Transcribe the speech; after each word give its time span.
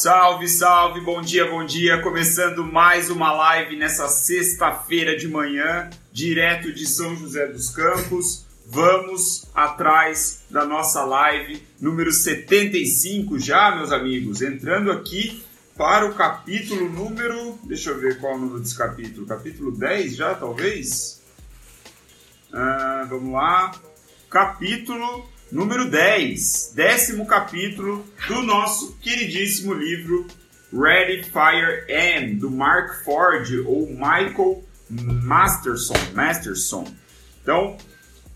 Salve, 0.00 0.46
salve, 0.46 1.00
bom 1.00 1.20
dia, 1.20 1.50
bom 1.50 1.66
dia. 1.66 2.00
Começando 2.00 2.64
mais 2.64 3.10
uma 3.10 3.32
live 3.32 3.74
nessa 3.74 4.06
sexta-feira 4.06 5.16
de 5.16 5.26
manhã, 5.26 5.90
direto 6.12 6.72
de 6.72 6.86
São 6.86 7.16
José 7.16 7.48
dos 7.48 7.70
Campos. 7.70 8.46
Vamos 8.64 9.48
atrás 9.52 10.44
da 10.48 10.64
nossa 10.64 11.04
live 11.04 11.60
número 11.80 12.12
75 12.12 13.40
já, 13.40 13.74
meus 13.74 13.90
amigos. 13.90 14.40
Entrando 14.40 14.92
aqui 14.92 15.42
para 15.76 16.06
o 16.06 16.14
capítulo 16.14 16.88
número. 16.88 17.58
Deixa 17.64 17.90
eu 17.90 17.98
ver 17.98 18.20
qual 18.20 18.34
é 18.34 18.36
o 18.36 18.38
número 18.38 18.60
desse 18.60 18.78
capítulo. 18.78 19.26
Capítulo 19.26 19.72
10 19.72 20.14
já, 20.14 20.32
talvez? 20.32 21.20
Ah, 22.52 23.04
vamos 23.10 23.32
lá. 23.32 23.72
Capítulo 24.30 25.28
número 25.50 25.90
10, 25.90 26.72
décimo 26.74 27.26
capítulo 27.26 28.04
do 28.26 28.42
nosso 28.42 28.96
queridíssimo 29.00 29.72
livro 29.72 30.26
Ready 30.72 31.22
Fire 31.24 31.86
Am, 31.90 32.34
do 32.36 32.50
Mark 32.50 33.02
Ford 33.02 33.48
ou 33.66 33.86
Michael 33.86 34.62
Masterson. 34.90 35.94
Masterson. 36.14 36.86
Então, 37.42 37.78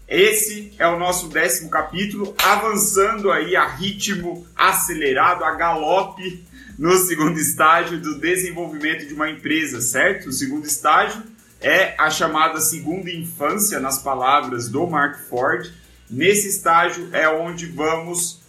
esse 0.08 0.72
é 0.78 0.86
o 0.86 0.98
nosso 0.98 1.28
décimo 1.28 1.70
capítulo, 1.70 2.34
avançando 2.42 3.30
aí 3.30 3.56
a 3.56 3.66
ritmo 3.66 4.46
acelerado, 4.56 5.44
a 5.44 5.54
galope 5.54 6.44
no 6.78 6.96
segundo 6.96 7.38
estágio 7.38 8.00
do 8.00 8.18
desenvolvimento 8.18 9.06
de 9.06 9.14
uma 9.14 9.30
empresa, 9.30 9.80
certo? 9.80 10.30
O 10.30 10.32
segundo 10.32 10.66
estágio 10.66 11.22
é 11.60 11.94
a 11.98 12.10
chamada 12.10 12.60
segunda 12.60 13.10
infância, 13.10 13.78
nas 13.78 14.02
palavras 14.02 14.68
do 14.68 14.86
Mark 14.86 15.20
Ford. 15.28 15.70
Nesse 16.12 16.46
estágio 16.48 17.08
é 17.10 17.26
onde 17.26 17.64
vamos 17.64 18.42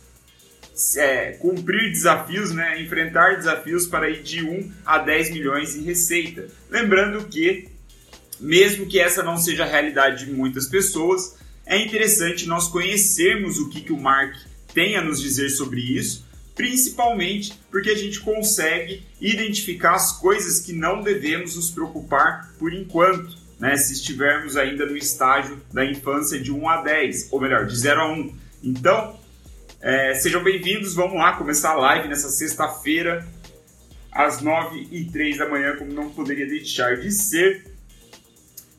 é, 0.98 1.32
cumprir 1.32 1.92
desafios, 1.92 2.52
né? 2.52 2.82
enfrentar 2.82 3.38
desafios 3.38 3.88
para 3.88 4.10
ir 4.10 4.22
de 4.22 4.44
1 4.44 4.70
a 4.86 4.98
10 4.98 5.32
milhões 5.32 5.74
em 5.74 5.82
receita. 5.82 6.50
Lembrando 6.70 7.26
que, 7.26 7.70
mesmo 8.38 8.86
que 8.86 9.00
essa 9.00 9.24
não 9.24 9.38
seja 9.38 9.64
a 9.64 9.68
realidade 9.68 10.26
de 10.26 10.32
muitas 10.32 10.68
pessoas, 10.68 11.38
é 11.66 11.78
interessante 11.78 12.46
nós 12.46 12.68
conhecermos 12.68 13.58
o 13.58 13.70
que, 13.70 13.80
que 13.80 13.94
o 13.94 14.00
Mark 14.00 14.36
tem 14.74 14.98
a 14.98 15.02
nos 15.02 15.22
dizer 15.22 15.50
sobre 15.50 15.80
isso, 15.80 16.26
principalmente 16.54 17.54
porque 17.72 17.92
a 17.92 17.96
gente 17.96 18.20
consegue 18.20 19.04
identificar 19.22 19.94
as 19.94 20.20
coisas 20.20 20.60
que 20.60 20.74
não 20.74 21.02
devemos 21.02 21.56
nos 21.56 21.72
preocupar 21.72 22.54
por 22.60 22.74
enquanto, 22.74 23.38
né, 23.64 23.78
se 23.78 23.94
estivermos 23.94 24.58
ainda 24.58 24.86
no 24.86 24.98
estágio 24.98 25.58
da 25.72 25.86
infância 25.86 26.38
de 26.38 26.52
1 26.52 26.68
a 26.68 26.82
10, 26.82 27.30
ou 27.32 27.40
melhor, 27.40 27.66
de 27.66 27.74
0 27.74 28.02
a 28.02 28.12
1. 28.12 28.36
Então, 28.62 29.18
é, 29.80 30.14
sejam 30.16 30.44
bem-vindos, 30.44 30.94
vamos 30.94 31.16
lá 31.16 31.38
começar 31.38 31.70
a 31.72 31.76
live 31.76 32.10
nessa 32.10 32.28
sexta-feira, 32.28 33.26
às 34.12 34.42
9 34.42 34.90
e 34.92 35.06
3 35.06 35.38
da 35.38 35.48
manhã, 35.48 35.78
como 35.78 35.94
não 35.94 36.10
poderia 36.10 36.46
deixar 36.46 36.98
de 36.98 37.10
ser. 37.10 37.74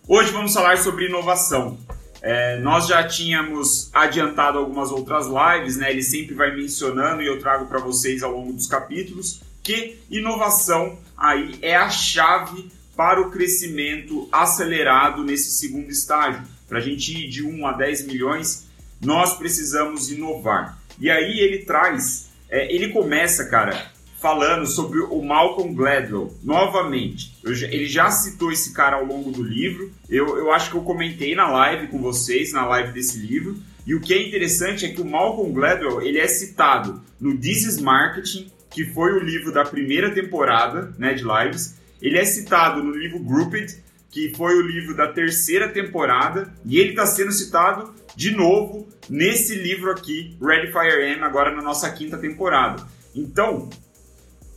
Hoje 0.06 0.30
vamos 0.32 0.52
falar 0.52 0.76
sobre 0.76 1.06
inovação. 1.06 1.78
É, 2.20 2.58
nós 2.58 2.86
já 2.86 3.02
tínhamos 3.08 3.88
adiantado 3.90 4.58
algumas 4.58 4.90
outras 4.90 5.24
lives, 5.28 5.78
né? 5.78 5.90
Ele 5.92 6.02
sempre 6.02 6.34
vai 6.34 6.54
mencionando 6.54 7.22
e 7.22 7.26
eu 7.26 7.38
trago 7.38 7.64
para 7.64 7.78
vocês 7.78 8.22
ao 8.22 8.32
longo 8.32 8.52
dos 8.52 8.66
capítulos 8.66 9.40
que 9.62 9.98
inovação 10.10 10.98
aí 11.16 11.58
é 11.62 11.74
a 11.74 11.88
chave 11.88 12.70
para 12.96 13.20
o 13.20 13.30
crescimento 13.30 14.28
acelerado 14.30 15.24
nesse 15.24 15.52
segundo 15.52 15.90
estágio. 15.90 16.42
Para 16.68 16.78
a 16.78 16.82
gente 16.82 17.12
ir 17.16 17.28
de 17.28 17.42
1 17.42 17.66
a 17.66 17.72
10 17.72 18.06
milhões, 18.06 18.66
nós 19.00 19.36
precisamos 19.36 20.10
inovar. 20.10 20.78
E 20.98 21.10
aí 21.10 21.40
ele 21.40 21.58
traz, 21.58 22.30
é, 22.48 22.72
ele 22.74 22.88
começa, 22.88 23.44
cara, 23.46 23.92
falando 24.24 24.66
sobre 24.66 25.00
o 25.00 25.20
Malcolm 25.20 25.74
Gladwell, 25.74 26.34
novamente. 26.42 27.36
Já, 27.44 27.66
ele 27.66 27.86
já 27.86 28.10
citou 28.10 28.50
esse 28.50 28.72
cara 28.72 28.96
ao 28.96 29.04
longo 29.04 29.30
do 29.30 29.42
livro. 29.42 29.92
Eu, 30.08 30.38
eu 30.38 30.50
acho 30.50 30.70
que 30.70 30.76
eu 30.76 30.82
comentei 30.82 31.34
na 31.34 31.50
live 31.50 31.88
com 31.88 32.00
vocês, 32.00 32.50
na 32.50 32.64
live 32.66 32.92
desse 32.92 33.18
livro. 33.18 33.56
E 33.86 33.94
o 33.94 34.00
que 34.00 34.14
é 34.14 34.26
interessante 34.26 34.86
é 34.86 34.88
que 34.88 35.02
o 35.02 35.04
Malcolm 35.04 35.52
Gladwell 35.52 36.00
ele 36.00 36.18
é 36.18 36.26
citado 36.26 37.02
no 37.20 37.36
This 37.36 37.66
is 37.66 37.80
Marketing, 37.80 38.50
que 38.70 38.86
foi 38.86 39.12
o 39.12 39.18
livro 39.18 39.52
da 39.52 39.62
primeira 39.62 40.10
temporada 40.10 40.94
né, 40.96 41.12
de 41.12 41.22
lives. 41.22 41.74
Ele 42.04 42.18
é 42.18 42.24
citado 42.26 42.84
no 42.84 42.94
livro 42.94 43.18
Grouped, 43.18 43.82
que 44.10 44.34
foi 44.36 44.54
o 44.56 44.60
livro 44.60 44.94
da 44.94 45.08
terceira 45.08 45.70
temporada. 45.70 46.52
E 46.62 46.78
ele 46.78 46.90
está 46.90 47.06
sendo 47.06 47.32
citado 47.32 47.94
de 48.14 48.30
novo 48.30 48.86
nesse 49.08 49.54
livro 49.54 49.90
aqui, 49.90 50.36
Ready 50.38 50.70
Fire 50.70 51.14
Am, 51.14 51.24
agora 51.24 51.56
na 51.56 51.62
nossa 51.62 51.90
quinta 51.90 52.18
temporada. 52.18 52.86
Então, 53.14 53.70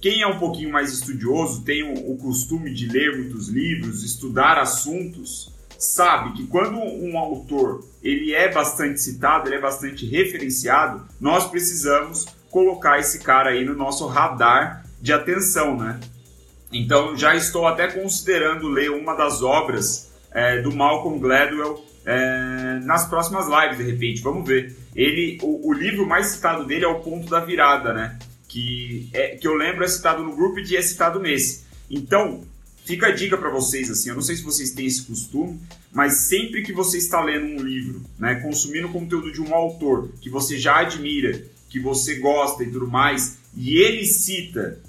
quem 0.01 0.21
é 0.21 0.27
um 0.27 0.37
pouquinho 0.37 0.73
mais 0.73 0.91
estudioso, 0.91 1.63
tem 1.63 1.83
o, 1.83 2.11
o 2.11 2.17
costume 2.17 2.73
de 2.73 2.87
ler 2.87 3.15
muitos 3.15 3.47
livros, 3.47 4.03
estudar 4.03 4.59
assuntos, 4.59 5.55
sabe 5.79 6.33
que 6.33 6.47
quando 6.47 6.77
um 6.77 7.17
autor 7.17 7.87
ele 8.03 8.33
é 8.33 8.51
bastante 8.51 9.01
citado, 9.01 9.47
ele 9.47 9.55
é 9.55 9.61
bastante 9.61 10.05
referenciado, 10.05 11.07
nós 11.17 11.49
precisamos 11.49 12.25
colocar 12.51 12.99
esse 12.99 13.19
cara 13.19 13.51
aí 13.51 13.63
no 13.63 13.73
nosso 13.73 14.05
radar 14.05 14.85
de 15.01 15.13
atenção, 15.13 15.77
né? 15.77 15.97
Então 16.72 17.16
já 17.17 17.35
estou 17.35 17.66
até 17.67 17.88
considerando 17.88 18.67
ler 18.67 18.91
uma 18.91 19.16
das 19.16 19.41
obras 19.41 20.11
é, 20.31 20.61
do 20.61 20.75
Malcolm 20.75 21.19
Gladwell 21.19 21.85
é, 22.05 22.79
nas 22.83 23.07
próximas 23.07 23.47
lives, 23.47 23.78
de 23.78 23.91
repente. 23.91 24.22
Vamos 24.22 24.47
ver. 24.47 24.75
Ele, 24.95 25.38
o, 25.41 25.69
o 25.69 25.73
livro 25.73 26.06
mais 26.06 26.27
citado 26.27 26.66
dele 26.66 26.85
é 26.85 26.88
o 26.88 27.00
Ponto 27.00 27.29
da 27.29 27.39
Virada, 27.39 27.94
né? 27.94 28.17
que, 28.47 29.09
é, 29.13 29.35
que 29.35 29.47
eu 29.47 29.53
lembro 29.53 29.83
é 29.83 29.88
citado 29.88 30.23
no 30.23 30.35
grupo 30.35 30.59
e 30.59 30.75
é 30.75 30.81
citado 30.81 31.19
nesse. 31.19 31.66
Então, 31.89 32.44
fica 32.85 33.07
a 33.07 33.11
dica 33.11 33.38
para 33.38 33.50
vocês, 33.50 33.89
assim, 33.89 34.09
eu 34.09 34.16
não 34.16 34.22
sei 34.22 34.35
se 34.35 34.44
vocês 34.44 34.72
têm 34.72 34.85
esse 34.85 35.03
costume, 35.03 35.59
mas 35.91 36.27
sempre 36.27 36.63
que 36.63 36.73
você 36.73 36.97
está 36.97 37.22
lendo 37.22 37.45
um 37.45 37.63
livro, 37.63 38.01
né, 38.17 38.35
consumindo 38.35 38.89
conteúdo 38.89 39.31
de 39.31 39.41
um 39.41 39.53
autor 39.53 40.09
que 40.22 40.29
você 40.29 40.57
já 40.57 40.79
admira, 40.79 41.41
que 41.69 41.79
você 41.79 42.16
gosta 42.16 42.63
e 42.63 42.72
tudo 42.72 42.88
mais, 42.88 43.38
e 43.56 43.77
ele 43.77 44.06
cita 44.06 44.79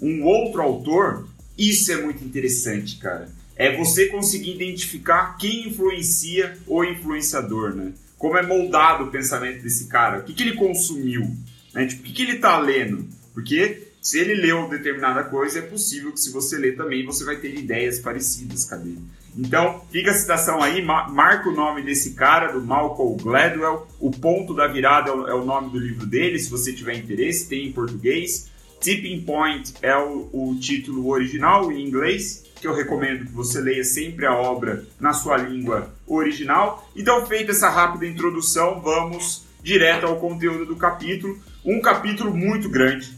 um 0.00 0.24
outro 0.24 0.60
autor, 0.62 1.26
isso 1.56 1.92
é 1.92 2.02
muito 2.02 2.24
interessante, 2.24 2.98
cara. 2.98 3.28
É 3.56 3.76
você 3.76 4.06
conseguir 4.06 4.54
identificar 4.54 5.36
quem 5.38 5.68
influencia 5.68 6.58
o 6.66 6.82
influenciador, 6.84 7.74
né? 7.74 7.92
Como 8.18 8.36
é 8.36 8.42
moldado 8.42 9.04
o 9.04 9.10
pensamento 9.10 9.62
desse 9.62 9.86
cara, 9.86 10.20
o 10.20 10.22
que, 10.24 10.34
que 10.34 10.42
ele 10.42 10.56
consumiu, 10.56 11.30
né? 11.72 11.86
Tipo, 11.86 12.02
o 12.02 12.04
que, 12.04 12.12
que 12.12 12.22
ele 12.22 12.36
está 12.36 12.58
lendo? 12.58 13.06
Porque 13.32 13.88
se 14.04 14.18
ele 14.18 14.34
leu 14.34 14.68
determinada 14.68 15.24
coisa, 15.24 15.60
é 15.60 15.62
possível 15.62 16.12
que 16.12 16.20
se 16.20 16.30
você 16.30 16.58
ler 16.58 16.76
também, 16.76 17.06
você 17.06 17.24
vai 17.24 17.36
ter 17.36 17.54
ideias 17.54 17.98
parecidas, 17.98 18.64
cadê? 18.64 18.96
Então, 19.36 19.82
fica 19.90 20.10
a 20.10 20.14
citação 20.14 20.62
aí, 20.62 20.82
marca 20.82 21.48
o 21.48 21.54
nome 21.54 21.82
desse 21.82 22.12
cara, 22.12 22.52
do 22.52 22.60
Malcolm 22.60 23.16
Gladwell. 23.16 23.88
O 23.98 24.10
Ponto 24.10 24.54
da 24.54 24.66
Virada 24.66 25.10
é 25.10 25.34
o 25.34 25.44
nome 25.44 25.70
do 25.70 25.78
livro 25.78 26.06
dele, 26.06 26.38
se 26.38 26.50
você 26.50 26.72
tiver 26.72 26.96
interesse, 26.96 27.48
tem 27.48 27.66
em 27.66 27.72
português. 27.72 28.50
Tipping 28.84 29.22
Point 29.22 29.72
é 29.80 29.96
o, 29.96 30.28
o 30.30 30.58
título 30.60 31.08
original 31.08 31.72
em 31.72 31.82
inglês, 31.82 32.44
que 32.60 32.66
eu 32.66 32.74
recomendo 32.74 33.24
que 33.24 33.32
você 33.32 33.58
leia 33.58 33.82
sempre 33.82 34.26
a 34.26 34.34
obra 34.34 34.84
na 35.00 35.14
sua 35.14 35.38
língua 35.38 35.90
original. 36.06 36.86
Então, 36.94 37.24
feita 37.26 37.52
essa 37.52 37.70
rápida 37.70 38.06
introdução, 38.06 38.82
vamos 38.82 39.46
direto 39.62 40.04
ao 40.04 40.16
conteúdo 40.20 40.66
do 40.66 40.76
capítulo 40.76 41.42
um 41.64 41.80
capítulo 41.80 42.36
muito 42.36 42.68
grande. 42.68 43.10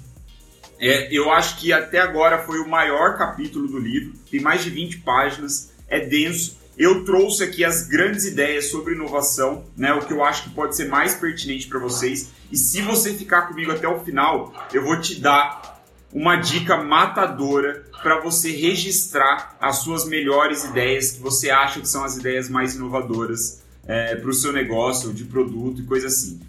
É, 0.78 1.12
eu 1.12 1.32
acho 1.32 1.58
que 1.58 1.72
até 1.72 1.98
agora 1.98 2.46
foi 2.46 2.60
o 2.60 2.68
maior 2.68 3.18
capítulo 3.18 3.66
do 3.66 3.80
livro, 3.80 4.12
tem 4.30 4.40
mais 4.40 4.62
de 4.62 4.70
20 4.70 4.98
páginas, 4.98 5.72
é 5.88 5.98
denso. 5.98 6.56
Eu 6.76 7.04
trouxe 7.04 7.42
aqui 7.42 7.64
as 7.64 7.86
grandes 7.86 8.26
ideias 8.26 8.70
sobre 8.70 8.94
inovação, 8.94 9.64
né, 9.76 9.94
o 9.94 10.00
que 10.00 10.12
eu 10.12 10.22
acho 10.22 10.44
que 10.44 10.50
pode 10.50 10.76
ser 10.76 10.88
mais 10.88 11.14
pertinente 11.14 11.66
para 11.68 11.78
vocês. 11.78 12.30
E 12.52 12.56
se 12.56 12.82
você 12.82 13.14
ficar 13.14 13.42
comigo 13.42 13.72
até 13.72 13.88
o 13.88 14.00
final, 14.00 14.52
eu 14.74 14.84
vou 14.84 15.00
te 15.00 15.18
dar 15.18 15.82
uma 16.12 16.36
dica 16.36 16.76
matadora 16.76 17.86
para 18.02 18.20
você 18.20 18.50
registrar 18.52 19.56
as 19.60 19.78
suas 19.78 20.04
melhores 20.04 20.64
ideias 20.64 21.12
que 21.12 21.20
você 21.20 21.50
acha 21.50 21.80
que 21.80 21.88
são 21.88 22.04
as 22.04 22.16
ideias 22.16 22.48
mais 22.48 22.74
inovadoras 22.74 23.62
é, 23.86 24.14
para 24.16 24.28
o 24.28 24.34
seu 24.34 24.52
negócio 24.52 25.14
de 25.14 25.24
produto 25.24 25.80
e 25.80 25.84
coisa 25.84 26.08
assim. 26.08 26.40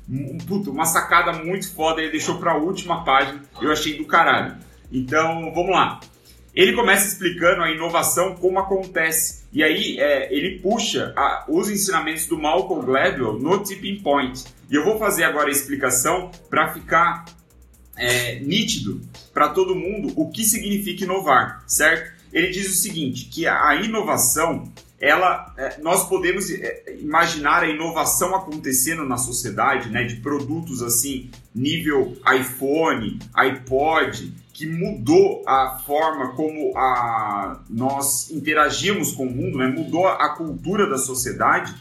Puta, 0.45 0.69
uma 0.69 0.85
sacada 0.85 1.31
muito 1.33 1.73
foda, 1.73 2.01
ele 2.01 2.11
deixou 2.11 2.37
para 2.37 2.51
a 2.51 2.57
última 2.57 3.03
página, 3.05 3.41
eu 3.61 3.71
achei 3.71 3.97
do 3.97 4.05
caralho. 4.05 4.57
Então, 4.91 5.51
vamos 5.53 5.71
lá. 5.71 5.99
Ele 6.53 6.73
começa 6.73 7.07
explicando 7.07 7.61
a 7.61 7.71
inovação, 7.71 8.35
como 8.35 8.59
acontece. 8.59 9.36
E 9.51 9.63
aí 9.63 9.99
é, 9.99 10.33
ele 10.33 10.59
puxa 10.59 11.13
a, 11.15 11.45
os 11.47 11.69
ensinamentos 11.69 12.25
do 12.25 12.37
Malcolm 12.37 12.85
Gladwell 12.85 13.39
no 13.39 13.63
Tipping 13.63 14.01
Point. 14.01 14.43
E 14.69 14.75
eu 14.75 14.83
vou 14.83 14.97
fazer 14.99 15.23
agora 15.23 15.47
a 15.47 15.51
explicação 15.51 16.31
para 16.49 16.73
ficar 16.73 17.25
é, 17.95 18.39
nítido 18.39 19.01
para 19.33 19.49
todo 19.49 19.75
mundo 19.75 20.13
o 20.15 20.29
que 20.29 20.43
significa 20.43 21.03
inovar, 21.03 21.63
certo? 21.65 22.15
Ele 22.31 22.49
diz 22.49 22.69
o 22.69 22.75
seguinte, 22.75 23.25
que 23.25 23.47
a 23.47 23.75
inovação 23.75 24.71
ela, 24.99 25.53
é, 25.57 25.79
nós 25.79 26.07
podemos 26.07 26.49
é, 26.49 26.95
imaginar 26.99 27.63
a 27.63 27.69
inovação 27.69 28.35
acontecendo 28.35 29.05
na 29.05 29.17
sociedade, 29.17 29.89
né, 29.89 30.03
de 30.03 30.17
produtos 30.17 30.81
assim, 30.81 31.29
nível 31.53 32.17
iPhone, 32.35 33.19
iPod, 33.33 34.33
que 34.57 34.65
mudou 34.65 35.43
a 35.45 35.77
forma 35.85 36.33
como 36.33 36.75
a, 36.75 37.61
nós 37.69 38.31
interagimos 38.31 39.11
com 39.11 39.27
o 39.27 39.31
mundo, 39.31 39.59
né? 39.59 39.67
mudou 39.67 40.07
a 40.07 40.29
cultura 40.29 40.89
da 40.89 40.97
sociedade, 40.97 41.75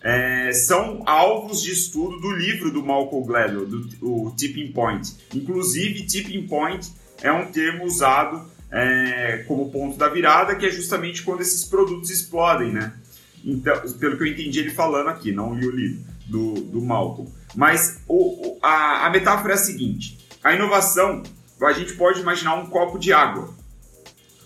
é, 0.00 0.52
são 0.52 1.02
alvos 1.06 1.60
de 1.60 1.72
estudo 1.72 2.20
do 2.20 2.30
livro 2.30 2.70
do 2.70 2.84
Malcolm 2.84 3.26
Gladwell, 3.26 3.66
do, 3.66 3.88
o 4.00 4.30
Tipping 4.36 4.70
Point. 4.70 5.12
Inclusive, 5.34 6.06
Tipping 6.06 6.46
Point 6.46 6.92
é 7.20 7.32
um 7.32 7.46
termo 7.46 7.84
usado 7.84 8.48
é, 8.70 9.44
como 9.48 9.68
ponto 9.72 9.98
da 9.98 10.08
virada, 10.08 10.54
que 10.54 10.64
é 10.64 10.70
justamente 10.70 11.24
quando 11.24 11.40
esses 11.40 11.64
produtos 11.64 12.10
explodem, 12.10 12.70
né? 12.72 12.92
Então, 13.44 13.74
pelo 13.98 14.16
que 14.16 14.22
eu 14.22 14.28
entendi 14.28 14.60
ele 14.60 14.70
falando 14.70 15.08
aqui, 15.08 15.32
não 15.32 15.52
li 15.52 15.66
o 15.66 15.70
livro 15.72 16.04
do, 16.26 16.54
do 16.60 16.80
Malcolm. 16.80 17.28
Mas 17.56 18.00
o, 18.06 18.56
a, 18.62 19.08
a 19.08 19.10
metáfora 19.10 19.54
é 19.54 19.56
a 19.56 19.58
seguinte: 19.58 20.16
a 20.44 20.54
inovação, 20.54 21.24
a 21.68 21.72
gente 21.72 21.94
pode 21.94 22.20
imaginar 22.20 22.54
um 22.54 22.66
copo 22.66 22.98
de 22.98 23.12
água. 23.12 23.54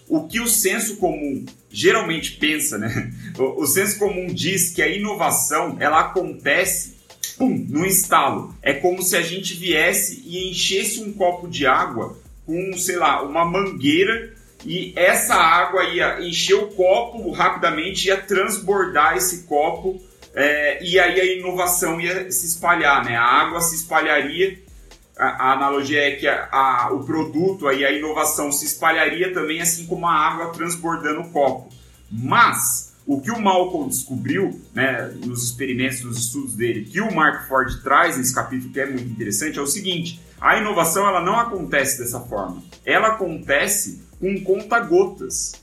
O 0.09 0.27
que 0.29 0.41
o 0.41 0.47
senso 0.47 0.97
comum 0.97 1.45
geralmente 1.71 2.33
pensa, 2.33 2.79
né? 2.79 3.13
O, 3.39 3.67
senso 3.67 3.99
comum 3.99 4.27
diz 4.27 4.71
que 4.71 4.81
a 4.81 4.87
inovação 4.87 5.77
ela 5.81 6.01
acontece 6.01 6.95
pum, 7.37 7.67
no 7.69 7.85
instalo. 7.85 8.55
É 8.63 8.75
como 8.75 9.03
se 9.03 9.17
a 9.17 9.23
gente 9.23 9.55
viesse 9.55 10.23
e 10.25 10.51
enchesse 10.51 11.03
um 11.03 11.13
copo 11.13 11.49
de 11.49 11.67
água 11.67 12.17
com, 12.47 12.73
sei 12.77 12.97
lá, 12.97 13.23
uma 13.23 13.45
mangueira 13.45 14.35
e 14.65 14.93
essa 14.95 15.35
água 15.35 15.83
ia 15.85 16.21
encher 16.21 16.55
o 16.55 16.69
copo 16.69 17.31
rapidamente, 17.33 18.09
ia 18.09 18.17
transbordar 18.17 19.17
esse 19.17 19.43
copo 19.45 20.01
é, 20.35 20.83
e 20.83 20.99
aí 20.99 21.21
a 21.21 21.25
inovação 21.37 22.01
ia 22.01 22.31
se 22.31 22.47
espalhar, 22.47 23.05
né? 23.05 23.17
A 23.17 23.25
água 23.25 23.61
se 23.61 23.77
espalharia. 23.77 24.59
A, 25.17 25.51
a 25.51 25.53
analogia 25.53 26.09
é 26.09 26.11
que 26.13 26.27
a, 26.27 26.49
a, 26.51 26.93
o 26.93 27.05
produto 27.05 27.69
aí, 27.69 27.85
a 27.85 27.93
inovação 27.93 28.51
se 28.51 28.65
espalharia 28.65 29.33
também, 29.33 29.61
assim 29.61 29.87
como 29.87 30.07
a 30.07 30.13
água 30.13 30.53
transbordando 30.53 31.21
o 31.21 31.31
copo. 31.31 31.73
Mas 32.11 32.95
o 33.07 33.21
que 33.21 33.31
o 33.31 33.41
Malcolm 33.41 33.89
descobriu, 33.89 34.61
né, 34.73 35.13
nos 35.25 35.45
experimentos, 35.45 36.03
nos 36.03 36.19
estudos 36.19 36.55
dele, 36.55 36.87
que 36.87 37.01
o 37.01 37.15
Mark 37.15 37.47
Ford 37.49 37.83
traz 37.83 38.17
nesse 38.17 38.35
capítulo 38.35 38.73
que 38.73 38.81
é 38.81 38.87
muito 38.87 39.11
interessante, 39.11 39.59
é 39.59 39.63
o 39.63 39.67
seguinte: 39.67 40.21
a 40.41 40.57
inovação 40.57 41.07
ela 41.07 41.21
não 41.21 41.39
acontece 41.39 41.99
dessa 41.99 42.21
forma. 42.21 42.63
Ela 42.85 43.09
acontece 43.09 44.03
com 44.19 44.43
conta-gotas. 44.43 45.63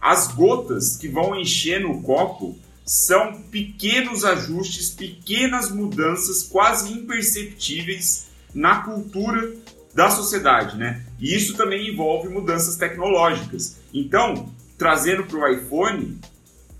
As 0.00 0.28
gotas 0.28 0.96
que 0.96 1.08
vão 1.08 1.34
encher 1.34 1.80
no 1.80 2.02
copo 2.02 2.56
são 2.84 3.42
pequenos 3.50 4.24
ajustes, 4.24 4.90
pequenas 4.90 5.70
mudanças 5.72 6.44
quase 6.44 6.92
imperceptíveis 6.92 8.26
na 8.54 8.82
cultura 8.82 9.54
da 9.94 10.10
sociedade, 10.10 10.76
né? 10.76 11.02
E 11.18 11.34
isso 11.34 11.56
também 11.56 11.90
envolve 11.90 12.28
mudanças 12.28 12.76
tecnológicas. 12.76 13.78
Então, 13.92 14.52
trazendo 14.76 15.24
para 15.24 15.38
o 15.38 15.48
iPhone, 15.48 16.18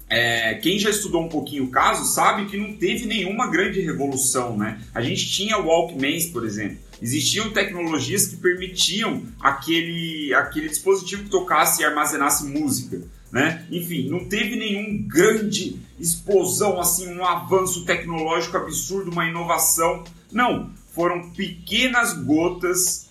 é, 0.08 0.54
quem 0.54 0.78
já 0.78 0.90
estudou 0.90 1.24
um 1.24 1.28
pouquinho 1.28 1.64
o 1.64 1.70
caso 1.70 2.04
sabe 2.12 2.46
que 2.46 2.56
não 2.56 2.74
teve 2.74 3.06
nenhuma 3.06 3.50
grande 3.50 3.80
revolução, 3.80 4.56
né? 4.56 4.80
A 4.94 5.00
gente 5.00 5.30
tinha 5.30 5.58
Walkmans, 5.58 6.26
por 6.26 6.44
exemplo. 6.44 6.78
Existiam 7.00 7.50
tecnologias 7.50 8.26
que 8.26 8.36
permitiam 8.36 9.22
aquele, 9.40 10.32
aquele 10.34 10.68
dispositivo 10.68 11.24
que 11.24 11.30
tocasse 11.30 11.82
e 11.82 11.84
armazenasse 11.84 12.46
música 12.46 13.02
né? 13.30 13.66
Enfim, 13.70 14.08
não 14.08 14.24
teve 14.24 14.56
nenhum 14.56 15.06
grande 15.06 15.78
explosão, 15.98 16.80
assim, 16.80 17.06
um 17.08 17.24
avanço 17.24 17.84
tecnológico 17.84 18.56
absurdo, 18.56 19.10
uma 19.10 19.26
inovação. 19.26 20.04
Não, 20.32 20.70
foram 20.96 21.28
pequenas 21.30 22.14
gotas 22.14 23.06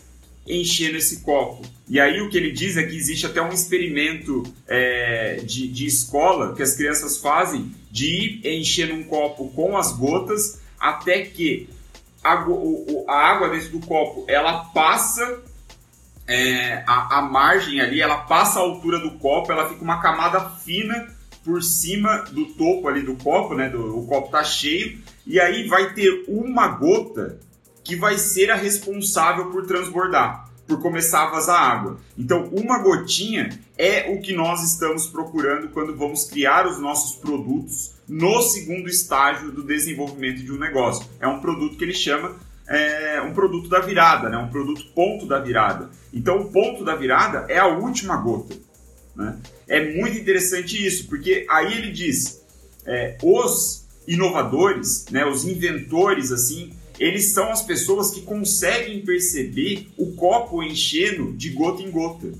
enchendo 0.48 0.98
esse 0.98 1.22
copo. 1.22 1.64
E 1.88 2.00
aí 2.00 2.20
o 2.20 2.30
que 2.30 2.38
ele 2.38 2.52
diz 2.52 2.76
é 2.78 2.84
que 2.84 2.96
existe 2.96 3.28
até 3.28 3.40
um 3.42 3.50
experimento 3.50 4.44
é, 4.68 5.36
de, 5.44 5.68
de 5.68 5.86
escola 5.86 6.56
que 6.56 6.64
as 6.64 6.74
crianças 6.74 7.18
fazem 7.18 7.72
de 7.92 8.42
ir 8.44 8.60
enchendo 8.60 8.96
um 8.96 9.04
copo 9.04 9.50
com 9.50 9.78
as 9.78 9.96
gotas 9.96 10.60
até 10.80 11.22
que 11.22 11.70
a, 12.24 12.44
a 13.08 13.16
água 13.16 13.50
dentro 13.50 13.70
do 13.70 13.86
copo 13.86 14.26
ela 14.28 14.66
passa 14.66 15.44
é, 16.28 16.84
a, 16.88 17.20
a 17.20 17.22
margem 17.22 17.80
ali, 17.80 18.02
ela 18.02 18.18
passa 18.18 18.60
a 18.60 18.64
altura 18.64 19.00
do 19.00 19.12
copo, 19.12 19.52
ela 19.52 19.70
fica 19.70 19.84
uma 19.84 20.02
camada 20.02 20.42
fina 20.50 21.08
por 21.44 21.62
cima 21.62 22.26
do 22.32 22.48
topo 22.48 22.88
ali 22.88 23.04
do 23.04 23.16
copo, 23.16 23.54
né? 23.54 23.70
Do, 23.70 24.00
o 24.00 24.08
copo 24.08 24.32
tá 24.32 24.44
cheio, 24.44 25.00
e 25.26 25.40
aí 25.40 25.68
vai 25.68 25.94
ter 25.94 26.26
uma 26.28 26.68
gota 26.68 27.40
que 27.86 27.96
vai 27.96 28.18
ser 28.18 28.50
a 28.50 28.56
responsável 28.56 29.52
por 29.52 29.66
transbordar, 29.68 30.50
por 30.68 30.82
começar 30.82 31.28
a 31.28 31.30
vazar 31.30 31.62
água. 31.62 32.00
Então, 32.18 32.50
uma 32.52 32.80
gotinha 32.80 33.50
é 33.78 34.12
o 34.12 34.20
que 34.20 34.34
nós 34.34 34.64
estamos 34.64 35.06
procurando 35.06 35.70
quando 35.70 35.96
vamos 35.96 36.26
criar 36.26 36.68
os 36.68 36.80
nossos 36.80 37.16
produtos 37.16 37.94
no 38.08 38.42
segundo 38.42 38.90
estágio 38.90 39.52
do 39.52 39.64
desenvolvimento 39.64 40.44
de 40.44 40.52
um 40.52 40.58
negócio. 40.58 41.08
É 41.20 41.28
um 41.28 41.40
produto 41.40 41.78
que 41.78 41.84
ele 41.84 41.94
chama 41.94 42.36
é, 42.68 43.22
um 43.22 43.34
produto 43.34 43.70
da 43.70 43.80
virada, 43.80 44.30
né? 44.30 44.38
um 44.38 44.50
produto 44.50 44.84
ponto 44.96 45.28
da 45.28 45.40
virada. 45.40 45.92
Então, 46.12 46.40
o 46.40 46.52
ponto 46.52 46.84
da 46.84 46.96
virada 46.96 47.46
é 47.48 47.60
a 47.60 47.68
última 47.68 48.18
gota. 48.18 48.56
Né? 49.16 49.38
É 49.68 49.96
muito 49.96 50.18
interessante 50.18 50.84
isso, 50.84 51.08
porque 51.08 51.46
aí 51.48 51.78
ele 51.78 51.92
diz: 51.92 52.42
é, 52.84 53.16
os 53.22 53.86
inovadores, 54.08 55.06
né, 55.10 55.26
os 55.26 55.46
inventores, 55.46 56.32
assim, 56.32 56.74
eles 57.00 57.34
são 57.34 57.52
as 57.52 57.62
pessoas 57.62 58.12
que 58.12 58.22
conseguem 58.22 59.02
perceber 59.06 59.90
o 59.98 60.14
copo 60.14 60.64
enchendo 60.64 61.34
de 61.34 61.50
gota 61.50 61.82
em 61.82 61.92
gota. 61.92 62.32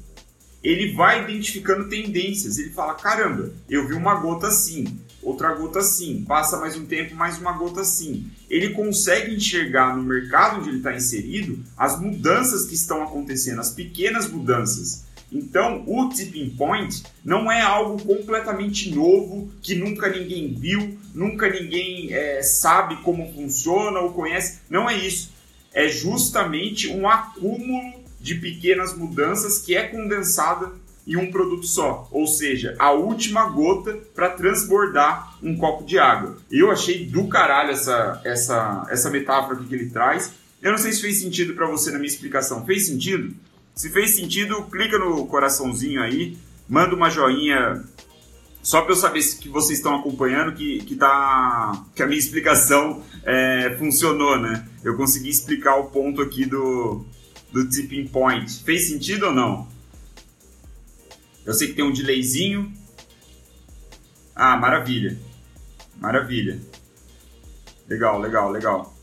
Ele 0.64 0.94
vai 0.94 1.24
identificando 1.24 1.90
tendências. 1.90 2.58
Ele 2.58 2.72
fala: 2.72 2.96
caramba, 2.96 3.52
eu 3.70 3.88
vi 3.88 3.94
uma 3.94 4.16
gota 4.16 4.48
assim, 4.48 5.00
outra 5.22 5.54
gota 5.54 5.80
assim, 5.80 6.24
passa 6.28 6.60
mais 6.60 6.76
um 6.76 6.86
tempo, 6.86 7.16
mais 7.16 7.38
uma 7.38 7.52
gota 7.52 7.82
assim. 7.82 8.30
Ele 8.50 8.70
consegue 8.70 9.36
enxergar 9.36 9.96
no 9.96 10.04
mercado 10.04 10.60
onde 10.60 10.70
ele 10.70 10.78
está 10.78 10.96
inserido 10.96 11.60
as 11.78 12.00
mudanças 12.00 12.66
que 12.66 12.74
estão 12.74 13.04
acontecendo, 13.04 13.60
as 13.60 13.72
pequenas 13.72 14.28
mudanças. 14.28 15.05
Então, 15.32 15.84
o 15.88 16.10
tipping 16.10 16.52
point 16.52 17.04
não 17.24 17.52
é 17.52 17.62
algo 17.62 18.02
completamente 18.04 18.94
novo 18.94 19.52
que 19.62 19.76
nunca 19.76 20.10
ninguém 20.10 20.54
viu, 20.54 20.98
nunca 21.14 21.50
ninguém 21.50 22.14
é, 22.14 22.42
sabe 22.42 22.98
como 22.98 23.34
funciona 23.34 24.00
ou 24.00 24.14
conhece. 24.14 24.60
Não 24.70 24.90
é 24.90 24.98
isso. 24.98 25.34
É 25.74 25.90
justamente 25.90 26.88
um 26.90 27.08
acúmulo 27.08 28.06
de 28.20 28.36
pequenas 28.36 28.96
mudanças 28.96 29.60
que 29.60 29.76
é 29.76 29.88
condensada 29.88 30.72
em 31.08 31.16
um 31.16 31.30
produto 31.30 31.68
só, 31.68 32.08
ou 32.12 32.26
seja, 32.26 32.76
a 32.80 32.92
última 32.92 33.48
gota 33.50 33.94
para 34.16 34.30
transbordar 34.30 35.38
um 35.44 35.56
copo 35.56 35.86
de 35.86 36.00
água. 36.00 36.38
Eu 36.50 36.72
achei 36.72 37.06
do 37.06 37.28
caralho 37.28 37.72
essa, 37.72 38.22
essa, 38.24 38.88
essa 38.90 39.10
metáfora 39.12 39.60
que 39.64 39.74
ele 39.74 39.90
traz. 39.90 40.32
Eu 40.62 40.72
não 40.72 40.80
sei 40.80 40.92
se 40.92 41.02
fez 41.02 41.20
sentido 41.20 41.54
para 41.54 41.68
você 41.68 41.92
na 41.92 42.00
minha 42.00 42.10
explicação. 42.10 42.66
Fez 42.66 42.88
sentido? 42.88 43.36
Se 43.76 43.90
fez 43.90 44.16
sentido, 44.16 44.64
clica 44.72 44.98
no 44.98 45.28
coraçãozinho 45.28 46.02
aí, 46.02 46.38
manda 46.68 46.96
uma 46.96 47.10
joinha 47.10 47.84
só 48.64 48.82
para 48.82 48.94
eu 48.94 48.96
saber 48.96 49.22
que 49.38 49.50
vocês 49.50 49.78
estão 49.78 49.96
acompanhando 49.96 50.56
que, 50.56 50.80
que, 50.80 50.96
tá, 50.96 51.86
que 51.94 52.02
a 52.02 52.08
minha 52.08 52.18
explicação 52.18 53.04
é, 53.24 53.76
funcionou, 53.78 54.40
né? 54.40 54.68
Eu 54.84 54.96
consegui 54.96 55.30
explicar 55.30 55.76
o 55.76 55.92
ponto 55.92 56.22
aqui 56.22 56.46
do, 56.46 57.06
do 57.52 57.70
tipping 57.70 58.08
point. 58.08 58.64
Fez 58.64 58.88
sentido 58.88 59.28
ou 59.28 59.34
não? 59.34 59.68
Eu 61.46 61.54
sei 61.54 61.68
que 61.68 61.74
tem 61.74 61.86
um 61.86 61.94
delayzinho. 61.94 62.74
Ah, 64.34 64.58
maravilha. 64.58 65.20
Maravilha. 65.98 66.60
Legal, 67.88 68.20
legal, 68.20 68.50
legal. 68.50 68.95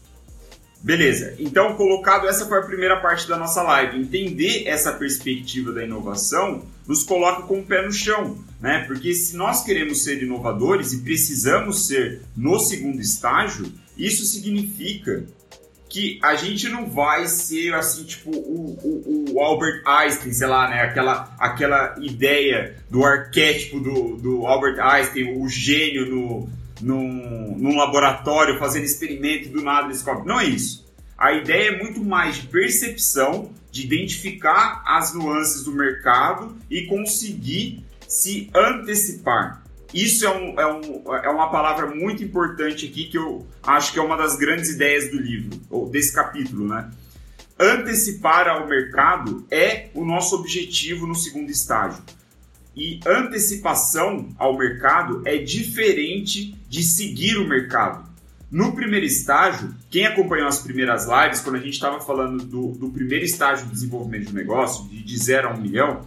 Beleza. 0.83 1.35
Então, 1.39 1.77
colocado, 1.77 2.27
essa 2.27 2.47
foi 2.47 2.59
a 2.59 2.63
primeira 2.63 2.97
parte 2.97 3.29
da 3.29 3.37
nossa 3.37 3.63
live. 3.63 4.01
Entender 4.01 4.67
essa 4.67 4.93
perspectiva 4.93 5.71
da 5.71 5.85
inovação 5.85 6.65
nos 6.87 7.05
coloca 7.05 7.43
com 7.43 7.61
o 7.61 7.65
pé 7.65 7.87
no 7.87 7.93
chão, 7.93 8.37
né? 8.61 8.85
Porque 8.87 9.15
se 9.15 9.37
nós 9.37 9.63
queremos 9.63 10.03
ser 10.03 10.21
inovadores 10.21 10.93
e 10.93 11.03
precisamos 11.03 11.87
ser 11.87 12.23
no 12.37 12.59
segundo 12.59 13.01
estágio, 13.01 13.73
isso 13.97 14.25
significa 14.25 15.25
que 15.89 16.19
a 16.23 16.35
gente 16.35 16.69
não 16.71 16.89
vai 16.89 17.29
ser 17.29 17.75
assim, 17.75 18.03
tipo, 18.03 18.31
o, 18.31 18.79
o, 18.83 19.35
o, 19.35 19.41
Albert 19.41 19.83
Einstein, 19.87 20.33
sei 20.33 20.47
lá, 20.47 20.69
né? 20.69 20.81
Aquela, 20.81 21.33
aquela 21.39 21.95
ideia 22.01 22.77
do 22.91 23.05
arquétipo 23.05 23.79
do, 23.79 24.17
do 24.17 24.47
Albert 24.47 24.81
Einstein, 24.81 25.39
o 25.39 25.47
gênio 25.49 26.07
no, 26.07 26.49
no, 26.83 27.57
num 27.57 27.77
laboratório 27.77 28.59
fazendo 28.59 28.85
experimento 28.85 29.47
e 29.47 29.49
do 29.49 29.63
nada 29.63 29.87
ele 29.87 29.95
descobre. 29.95 30.27
Não 30.27 30.41
é 30.41 30.47
isso. 30.47 30.87
A 31.17 31.33
ideia 31.33 31.71
é 31.71 31.83
muito 31.83 32.03
mais 32.05 32.37
de 32.37 32.49
percepção, 32.49 33.51
de 33.71 33.87
identificar 33.87 34.83
as 34.87 35.15
nuances 35.15 35.65
do 35.65 35.73
mercado 35.73 36.57
e 36.69 36.87
conseguir 36.87 37.85
se 38.09 38.51
antecipar. 38.55 39.63
Isso 39.95 40.27
é, 40.27 40.31
um, 40.31 40.61
é, 40.61 40.67
um, 40.67 41.15
é 41.17 41.29
uma 41.29 41.51
palavra 41.51 41.87
muito 41.87 42.25
importante 42.25 42.87
aqui 42.87 43.05
que 43.05 43.17
eu 43.17 43.47
acho 43.63 43.93
que 43.93 43.99
é 43.99 44.03
uma 44.03 44.17
das 44.17 44.37
grandes 44.37 44.71
ideias 44.71 45.11
do 45.11 45.19
livro, 45.19 45.61
ou 45.71 45.89
desse 45.89 46.13
capítulo, 46.13 46.67
né? 46.67 46.91
antecipar 47.63 48.49
ao 48.49 48.67
mercado 48.67 49.47
é 49.51 49.89
o 49.95 50.05
nosso 50.05 50.35
objetivo 50.37 51.07
no 51.07 51.15
segundo 51.15 51.51
estágio. 51.51 52.03
E 52.75 53.01
antecipação 53.07 54.29
ao 54.39 54.57
mercado 54.57 55.23
é 55.25 55.37
diferente 55.37 56.55
de 56.69 56.83
seguir 56.83 57.37
o 57.37 57.49
mercado. 57.49 58.11
No 58.51 58.75
primeiro 58.75 59.07
estágio, 59.07 59.75
quem 59.91 60.05
acompanhou 60.05 60.47
as 60.47 60.59
primeiras 60.59 61.07
lives, 61.07 61.41
quando 61.41 61.57
a 61.57 61.61
gente 61.61 61.73
estava 61.73 62.01
falando 62.01 62.45
do, 62.45 62.73
do, 62.73 62.91
primeiro 62.91 63.25
estágio 63.25 63.67
de 63.67 63.73
desenvolvimento 63.73 64.31
do 64.31 64.35
negócio, 64.35 64.87
de, 64.89 65.03
de 65.03 65.19
zero 65.19 65.49
a 65.49 65.53
um 65.55 65.61
milhão, 65.61 66.07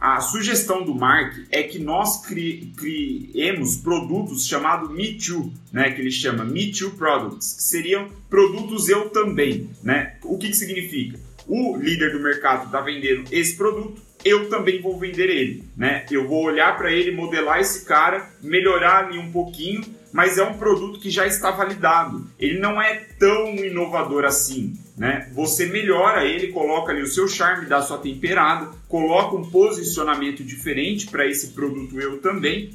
a 0.00 0.20
sugestão 0.20 0.84
do 0.84 0.94
Mark 0.94 1.34
é 1.50 1.62
que 1.62 1.78
nós 1.78 2.26
cri, 2.26 2.72
criemos 2.76 3.76
produtos 3.76 4.46
chamados 4.46 4.90
Me 4.90 5.14
Too, 5.14 5.52
né, 5.72 5.90
que 5.90 6.00
ele 6.00 6.10
chama 6.10 6.44
Me 6.44 6.72
Too 6.72 6.90
Products, 6.90 7.54
que 7.54 7.62
seriam 7.62 8.08
produtos 8.28 8.88
eu 8.88 9.08
também. 9.08 9.70
Né? 9.82 10.16
O 10.22 10.36
que, 10.36 10.48
que 10.48 10.56
significa? 10.56 11.18
O 11.46 11.76
líder 11.76 12.12
do 12.12 12.22
mercado 12.22 12.66
está 12.66 12.80
vendendo 12.80 13.24
esse 13.30 13.56
produto, 13.56 14.02
eu 14.24 14.48
também 14.48 14.80
vou 14.80 14.98
vender 14.98 15.28
ele, 15.28 15.64
né? 15.76 16.06
Eu 16.10 16.26
vou 16.26 16.44
olhar 16.44 16.76
para 16.76 16.90
ele, 16.90 17.10
modelar 17.10 17.60
esse 17.60 17.84
cara, 17.84 18.30
melhorar 18.42 19.06
ali 19.06 19.18
um 19.18 19.30
pouquinho, 19.30 19.82
mas 20.12 20.38
é 20.38 20.44
um 20.44 20.56
produto 20.56 21.00
que 21.00 21.10
já 21.10 21.26
está 21.26 21.50
validado. 21.50 22.26
Ele 22.38 22.58
não 22.58 22.80
é 22.80 23.04
tão 23.18 23.54
inovador 23.56 24.24
assim, 24.24 24.74
né? 24.96 25.28
Você 25.34 25.66
melhora 25.66 26.24
ele, 26.24 26.52
coloca 26.52 26.92
ali 26.92 27.02
o 27.02 27.06
seu 27.06 27.28
charme, 27.28 27.66
dá 27.66 27.82
sua 27.82 27.98
temperada, 27.98 28.70
coloca 28.88 29.36
um 29.36 29.50
posicionamento 29.50 30.42
diferente 30.44 31.08
para 31.08 31.26
esse 31.26 31.48
produto 31.48 32.00
eu 32.00 32.18
também, 32.20 32.70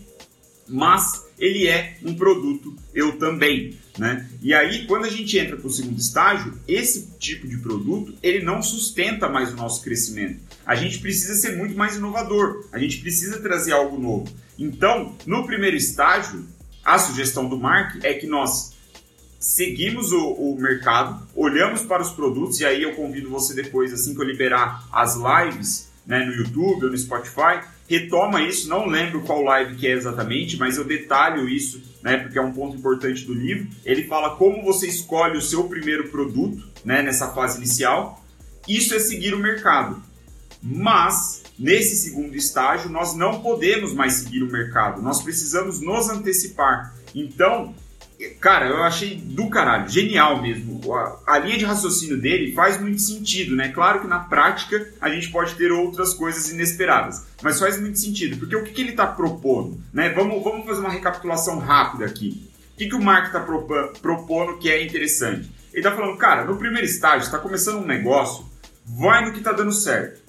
mas 0.68 1.29
ele 1.39 1.67
é 1.67 1.98
um 2.03 2.13
produto 2.13 2.75
eu 2.93 3.17
também, 3.17 3.77
né? 3.98 4.27
E 4.41 4.53
aí, 4.53 4.86
quando 4.86 5.05
a 5.05 5.10
gente 5.10 5.38
entra 5.38 5.55
para 5.55 5.67
o 5.67 5.72
segundo 5.72 6.00
estágio, 6.00 6.60
esse 6.67 7.10
tipo 7.17 7.48
de 7.48 7.58
produto 7.58 8.13
ele 8.22 8.43
não 8.43 8.62
sustenta 8.62 9.29
mais 9.29 9.53
o 9.53 9.55
nosso 9.55 9.81
crescimento. 9.84 10.39
A 10.65 10.75
gente 10.75 11.00
precisa 11.00 11.36
ser 11.36 11.55
muito 11.55 11.75
mais 11.75 11.96
inovador, 11.96 12.65
a 12.72 12.79
gente 12.79 13.00
precisa 13.00 13.39
trazer 13.39 13.72
algo 13.72 13.98
novo. 13.98 14.31
Então, 14.58 15.15
no 15.25 15.46
primeiro 15.46 15.77
estágio, 15.77 16.46
a 16.84 17.00
sugestão 17.00 17.48
do 17.48 17.58
Mark 17.58 18.03
é 18.03 18.13
que 18.13 18.27
nós 18.27 18.74
seguimos 19.39 20.12
o, 20.12 20.34
o, 20.34 20.60
mercado, 20.60 21.25
olhamos 21.34 21.81
para 21.84 22.01
os 22.01 22.12
produtos, 22.12 22.60
e 22.60 22.65
aí 22.65 22.84
eu 22.84 22.93
convido 22.93 23.29
você 23.29 23.53
depois, 23.53 23.93
assim 23.93 24.13
que 24.13 24.19
eu 24.19 24.25
liberar 24.25 24.86
as 24.91 25.15
lives 25.15 25.89
né, 26.05 26.25
no 26.25 26.34
YouTube 26.34 26.86
ou 26.86 26.91
no 26.91 26.98
Spotify, 26.98 27.62
retoma 27.89 28.43
isso, 28.43 28.69
não 28.69 28.86
lembro 28.86 29.22
qual 29.22 29.41
live 29.41 29.75
que 29.75 29.88
é 29.88 29.91
exatamente, 29.91 30.58
mas 30.58 30.77
eu 30.77 30.84
detalho 30.84 31.50
isso, 31.50 31.81
né, 32.03 32.17
porque 32.17 32.38
é 32.38 32.41
um 32.41 32.53
ponto 32.53 32.77
importante 32.77 33.25
do 33.25 33.34
livro. 33.34 33.67
Ele 33.84 34.05
fala 34.05 34.36
como 34.36 34.63
você 34.63 34.88
escolhe 34.88 35.38
o 35.38 35.41
seu 35.41 35.63
primeiro 35.63 36.10
produto, 36.10 36.69
né, 36.86 37.01
nessa 37.01 37.29
fase 37.34 37.58
inicial. 37.58 38.24
Isso 38.67 38.93
é 38.93 39.00
seguir 39.00 39.34
o 39.34 39.39
mercado. 39.39 40.01
Mas 40.62 41.41
nesse 41.58 41.96
segundo 41.96 42.36
estágio 42.36 42.91
nós 42.91 43.15
não 43.15 43.41
podemos 43.41 43.91
mais 43.91 44.13
seguir 44.13 44.43
o 44.43 44.51
mercado. 44.51 45.01
Nós 45.01 45.24
precisamos 45.24 45.81
nos 45.81 46.10
antecipar. 46.10 46.93
Então, 47.15 47.74
Cara, 48.42 48.68
eu 48.68 48.84
achei 48.84 49.16
do 49.16 49.50
caralho, 49.50 49.88
genial 49.88 50.42
mesmo. 50.42 50.94
A, 50.94 51.36
a, 51.36 51.40
linha 51.40 51.58
de 51.58 51.64
raciocínio 51.64 52.20
dele 52.20 52.54
faz 52.54 52.80
muito 52.80 53.02
sentido, 53.02 53.56
né? 53.56 53.70
Claro 53.70 54.02
que 54.02 54.08
na 54.08 54.20
prática 54.20 54.92
a 55.00 55.10
gente 55.10 55.32
pode 55.32 55.56
ter 55.56 55.72
outras 55.72 56.14
coisas 56.14 56.52
inesperadas, 56.52 57.26
mas 57.42 57.58
faz 57.58 57.80
muito 57.80 57.98
sentido, 57.98 58.38
porque 58.38 58.56
o 58.58 58.64
que, 58.64 58.72
que 58.72 58.82
ele 58.82 58.90
está 58.90 59.08
propondo? 59.08 59.82
Né? 59.94 60.10
Vamos, 60.10 60.44
vamos 60.44 60.66
fazer 60.66 60.82
uma 60.82 60.90
recapitulação 60.90 61.60
rápida 61.60 62.06
aqui. 62.06 62.46
O 62.74 62.78
que, 62.78 62.90
que 62.90 62.96
o 62.96 63.02
Mark 63.02 63.28
está 63.28 63.40
propondo 64.02 64.58
que 64.58 64.70
é 64.70 64.84
interessante? 64.84 65.50
Ele 65.72 65.86
está 65.86 65.96
falando, 65.96 66.18
cara, 66.18 66.44
no 66.44 66.58
primeiro 66.58 66.86
estágio, 66.86 67.26
está 67.26 67.38
começando 67.38 67.84
um 67.84 67.88
negócio, 67.88 68.46
vai 68.86 69.24
no 69.24 69.32
que 69.32 69.38
está 69.38 69.54
dando 69.54 69.72
certo. 69.72 70.20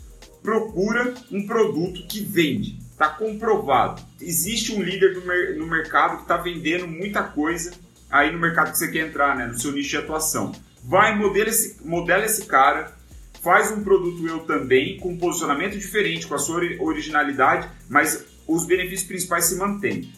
Procura 0.43 1.13
um 1.31 1.45
produto 1.45 2.07
que 2.07 2.21
vende 2.21 2.79
Está 3.01 3.15
comprovado. 3.15 4.03
Existe 4.21 4.75
um 4.75 4.83
líder 4.83 5.25
mer 5.25 5.57
no 5.57 5.67
mercado 5.67 6.17
que 6.17 6.23
está 6.25 6.37
vendendo 6.37 6.87
muita 6.87 7.23
coisa 7.23 7.73
aí 8.11 8.31
no 8.31 8.39
mercado 8.39 8.73
que 8.73 8.77
você 8.77 8.91
quer 8.91 9.07
entrar, 9.07 9.35
né? 9.35 9.47
no 9.47 9.59
seu 9.59 9.73
nicho 9.73 9.89
de 9.89 9.97
atuação. 9.97 10.53
Vai, 10.85 11.17
modela 11.17 11.49
esse, 11.49 11.83
modela 11.83 12.27
esse 12.27 12.45
cara, 12.45 12.95
faz 13.43 13.73
um 13.73 13.83
produto 13.83 14.27
eu 14.29 14.41
também, 14.41 14.99
com 14.99 15.13
um 15.13 15.17
posicionamento 15.17 15.79
diferente, 15.79 16.27
com 16.27 16.35
a 16.35 16.39
sua 16.39 16.61
originalidade, 16.79 17.71
mas 17.89 18.23
os 18.47 18.67
benefícios 18.67 19.09
principais 19.09 19.47
se 19.47 19.57
mantêm. 19.57 20.13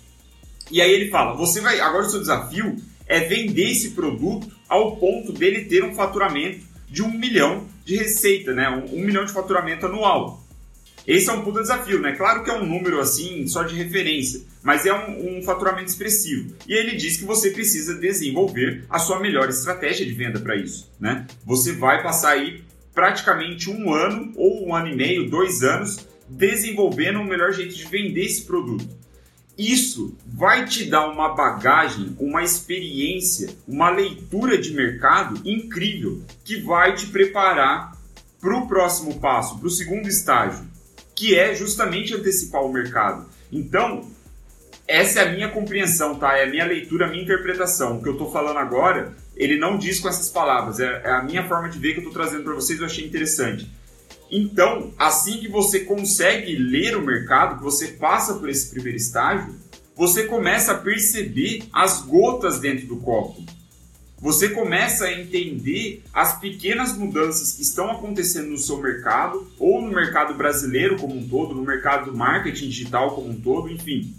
E 0.69 0.81
aí 0.81 0.91
ele 0.91 1.09
fala: 1.09 1.37
você 1.37 1.61
vai. 1.61 1.79
Agora 1.79 2.05
o 2.05 2.11
seu 2.11 2.19
desafio 2.19 2.75
é 3.07 3.21
vender 3.21 3.71
esse 3.71 3.91
produto 3.91 4.51
ao 4.69 4.97
ponto 4.97 5.33
dele 5.33 5.67
ter 5.67 5.85
um 5.85 5.95
faturamento 5.95 6.67
de 6.89 7.01
um 7.01 7.17
milhão 7.17 7.65
de 7.85 7.97
receita, 7.97 8.53
né? 8.53 8.69
Um, 8.69 8.97
um 8.97 9.05
milhão 9.05 9.25
de 9.25 9.33
faturamento 9.33 9.87
anual. 9.87 10.42
Esse 11.07 11.31
é 11.31 11.33
um 11.33 11.43
puta 11.43 11.61
desafio, 11.61 12.01
né? 12.01 12.13
Claro 12.13 12.45
que 12.45 12.51
é 12.51 12.55
um 12.55 12.65
número 12.65 13.01
assim, 13.01 13.47
só 13.47 13.65
de 13.65 13.75
referência, 13.75 14.43
mas 14.63 14.87
é 14.87 14.95
um, 14.95 15.39
um 15.39 15.43
faturamento 15.43 15.89
expressivo. 15.89 16.55
E 16.67 16.75
ele 16.75 16.97
diz 16.97 17.17
que 17.17 17.25
você 17.25 17.51
precisa 17.51 17.95
desenvolver 17.95 18.85
a 18.89 18.99
sua 18.99 19.19
melhor 19.19 19.49
estratégia 19.49 20.07
de 20.07 20.13
venda 20.13 20.39
para 20.39 20.57
isso, 20.57 20.91
né? 21.01 21.27
Você 21.45 21.73
vai 21.73 22.03
passar 22.03 22.33
aí 22.33 22.63
praticamente 22.95 23.71
um 23.71 23.93
ano, 23.93 24.33
ou 24.37 24.67
um 24.67 24.75
ano 24.75 24.89
e 24.89 24.97
meio, 24.97 25.29
dois 25.29 25.63
anos, 25.63 26.07
desenvolvendo 26.29 27.21
o 27.21 27.25
melhor 27.25 27.53
jeito 27.53 27.75
de 27.75 27.85
vender 27.85 28.25
esse 28.25 28.43
produto. 28.43 28.89
Isso 29.57 30.17
vai 30.27 30.65
te 30.65 30.85
dar 30.85 31.09
uma 31.09 31.35
bagagem, 31.35 32.17
uma 32.19 32.43
experiência, 32.43 33.55
uma 33.69 33.91
leitura 33.91 34.57
de 34.57 34.73
mercado 34.73 35.41
incrível 35.45 36.23
que 36.45 36.57
vai 36.57 36.95
te 36.95 37.07
preparar 37.07 37.97
para 38.41 38.57
o 38.57 38.67
próximo 38.67 39.21
passo, 39.21 39.59
para 39.59 39.69
o 39.69 39.71
segundo 39.71 40.09
estágio, 40.09 40.67
que 41.23 41.39
é 41.39 41.55
justamente 41.55 42.13
antecipar 42.13 42.65
o 42.65 42.73
mercado. 42.73 43.25
Então, 43.53 44.11
essa 44.89 45.21
é 45.21 45.29
a 45.29 45.33
minha 45.33 45.49
compreensão, 45.51 46.17
tá? 46.17 46.37
É 46.37 46.43
a 46.43 46.51
minha 46.51 46.65
leitura, 46.65 47.07
a 47.07 47.09
minha 47.09 47.23
interpretação. 47.23 47.99
O 47.99 48.03
que 48.03 48.09
eu 48.09 48.15
estou 48.15 48.33
falando 48.33 48.57
agora, 48.57 49.15
ele 49.37 49.57
não 49.57 49.79
diz 49.79 50.01
com 50.01 50.09
essas 50.09 50.29
palavras, 50.29 50.81
é, 50.81 51.01
é 51.05 51.13
a 51.13 51.23
minha 51.23 51.47
forma 51.47 51.69
de 51.69 51.79
ver 51.79 51.93
que 51.93 52.01
eu 52.01 52.09
estou 52.09 52.13
trazendo 52.13 52.43
para 52.43 52.55
vocês, 52.55 52.81
eu 52.81 52.87
achei 52.87 53.07
interessante. 53.07 53.71
Então, 54.29 54.93
assim 54.99 55.39
que 55.39 55.47
você 55.47 55.85
consegue 55.85 56.57
ler 56.57 56.97
o 56.97 57.07
mercado, 57.07 57.59
que 57.59 57.63
você 57.63 57.87
passa 57.87 58.35
por 58.35 58.49
esse 58.49 58.69
primeiro 58.71 58.97
estágio, 58.97 59.55
você 59.95 60.25
começa 60.25 60.73
a 60.73 60.79
perceber 60.79 61.63
as 61.73 62.03
gotas 62.03 62.59
dentro 62.59 62.89
do 62.89 62.97
copo 62.97 63.45
você 64.23 64.51
começa 64.51 65.07
a 65.07 65.13
entender 65.13 66.05
as 66.15 66.39
pequenas 66.39 66.97
mudanças 66.97 67.55
que 67.55 67.63
estão 67.63 67.91
acontecendo 67.91 68.51
no 68.51 68.57
seu 68.57 68.81
mercado, 68.81 69.51
ou 69.59 69.83
no 69.83 69.91
mercado 69.91 70.35
brasileiro 70.35 70.97
como 70.97 71.17
um 71.17 71.29
todo, 71.29 71.57
no 71.57 71.65
mercado 71.65 72.13
do 72.13 72.17
marketing 72.17 72.69
digital 72.69 73.17
como 73.17 73.31
um 73.31 73.41
todo, 73.41 73.69
enfim. 73.69 74.15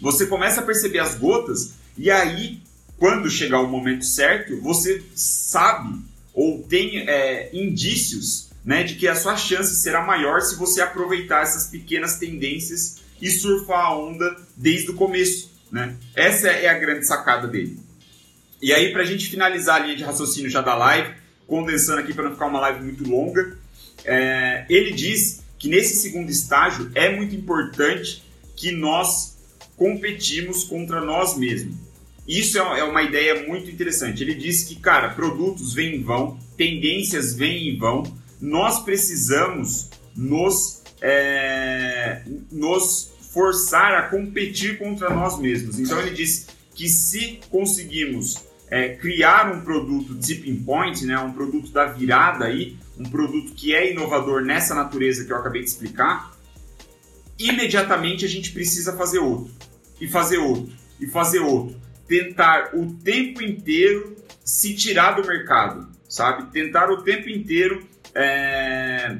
Você 0.00 0.26
começa 0.26 0.60
a 0.60 0.64
perceber 0.64 1.00
as 1.00 1.16
gotas, 1.16 1.72
e 1.98 2.08
aí, 2.08 2.62
quando 2.98 3.28
chegar 3.28 3.60
o 3.60 3.66
momento 3.66 4.04
certo, 4.04 4.60
você 4.60 5.02
sabe 5.12 5.98
ou 6.32 6.62
tem 6.62 7.00
é, 7.00 7.50
indícios 7.52 8.50
né, 8.64 8.84
de 8.84 8.94
que 8.94 9.08
a 9.08 9.16
sua 9.16 9.36
chance 9.36 9.74
será 9.82 10.06
maior 10.06 10.40
se 10.40 10.54
você 10.54 10.80
aproveitar 10.80 11.42
essas 11.42 11.66
pequenas 11.66 12.16
tendências 12.16 12.98
e 13.20 13.28
surfar 13.28 13.86
a 13.86 13.98
onda 13.98 14.36
desde 14.56 14.92
o 14.92 14.94
começo. 14.94 15.50
Né? 15.72 15.96
Essa 16.14 16.46
é 16.46 16.68
a 16.68 16.78
grande 16.78 17.04
sacada 17.04 17.48
dele. 17.48 17.89
E 18.62 18.72
aí, 18.72 18.92
para 18.92 19.02
a 19.02 19.06
gente 19.06 19.28
finalizar 19.28 19.76
a 19.80 19.84
linha 19.84 19.96
de 19.96 20.04
raciocínio 20.04 20.50
já 20.50 20.60
da 20.60 20.74
live, 20.74 21.14
condensando 21.46 22.00
aqui 22.00 22.12
para 22.12 22.24
não 22.24 22.32
ficar 22.32 22.46
uma 22.46 22.60
live 22.60 22.84
muito 22.84 23.08
longa, 23.08 23.56
é, 24.04 24.66
ele 24.68 24.92
diz 24.92 25.42
que 25.58 25.68
nesse 25.68 25.96
segundo 25.96 26.30
estágio 26.30 26.90
é 26.94 27.14
muito 27.14 27.34
importante 27.34 28.22
que 28.56 28.72
nós 28.72 29.38
competimos 29.76 30.64
contra 30.64 31.00
nós 31.00 31.36
mesmos. 31.36 31.74
Isso 32.28 32.58
é, 32.58 32.80
é 32.80 32.84
uma 32.84 33.02
ideia 33.02 33.46
muito 33.46 33.70
interessante. 33.70 34.22
Ele 34.22 34.34
diz 34.34 34.64
que, 34.64 34.76
cara, 34.76 35.10
produtos 35.10 35.72
vêm 35.74 35.96
e 35.96 35.98
vão, 35.98 36.38
tendências 36.56 37.34
vêm 37.34 37.68
e 37.68 37.76
vão, 37.76 38.04
nós 38.40 38.84
precisamos 38.84 39.88
nos, 40.14 40.82
é, 41.00 42.22
nos 42.52 43.10
forçar 43.32 43.94
a 43.94 44.02
competir 44.02 44.78
contra 44.78 45.10
nós 45.10 45.38
mesmos. 45.38 45.78
Então 45.78 46.00
ele 46.00 46.10
diz 46.10 46.48
que 46.74 46.88
se 46.88 47.40
conseguimos 47.50 48.49
é, 48.70 48.90
criar 48.90 49.52
um 49.52 49.62
produto 49.62 50.14
tipping 50.18 50.62
point, 50.62 51.04
né, 51.04 51.18
um 51.18 51.32
produto 51.32 51.72
da 51.72 51.86
virada 51.86 52.44
aí, 52.44 52.76
um 52.98 53.04
produto 53.04 53.52
que 53.52 53.74
é 53.74 53.90
inovador 53.90 54.42
nessa 54.42 54.74
natureza 54.74 55.24
que 55.24 55.32
eu 55.32 55.36
acabei 55.36 55.62
de 55.62 55.68
explicar, 55.68 56.32
imediatamente 57.38 58.24
a 58.24 58.28
gente 58.28 58.52
precisa 58.52 58.96
fazer 58.96 59.18
outro, 59.18 59.52
e 60.00 60.06
fazer 60.06 60.38
outro, 60.38 60.72
e 61.00 61.06
fazer 61.06 61.40
outro. 61.40 61.80
Tentar 62.06 62.70
o 62.74 62.92
tempo 62.94 63.42
inteiro 63.42 64.16
se 64.44 64.74
tirar 64.74 65.12
do 65.12 65.26
mercado, 65.26 65.88
sabe? 66.08 66.50
Tentar 66.50 66.90
o 66.90 67.02
tempo 67.02 67.28
inteiro 67.28 67.86
é, 68.14 69.18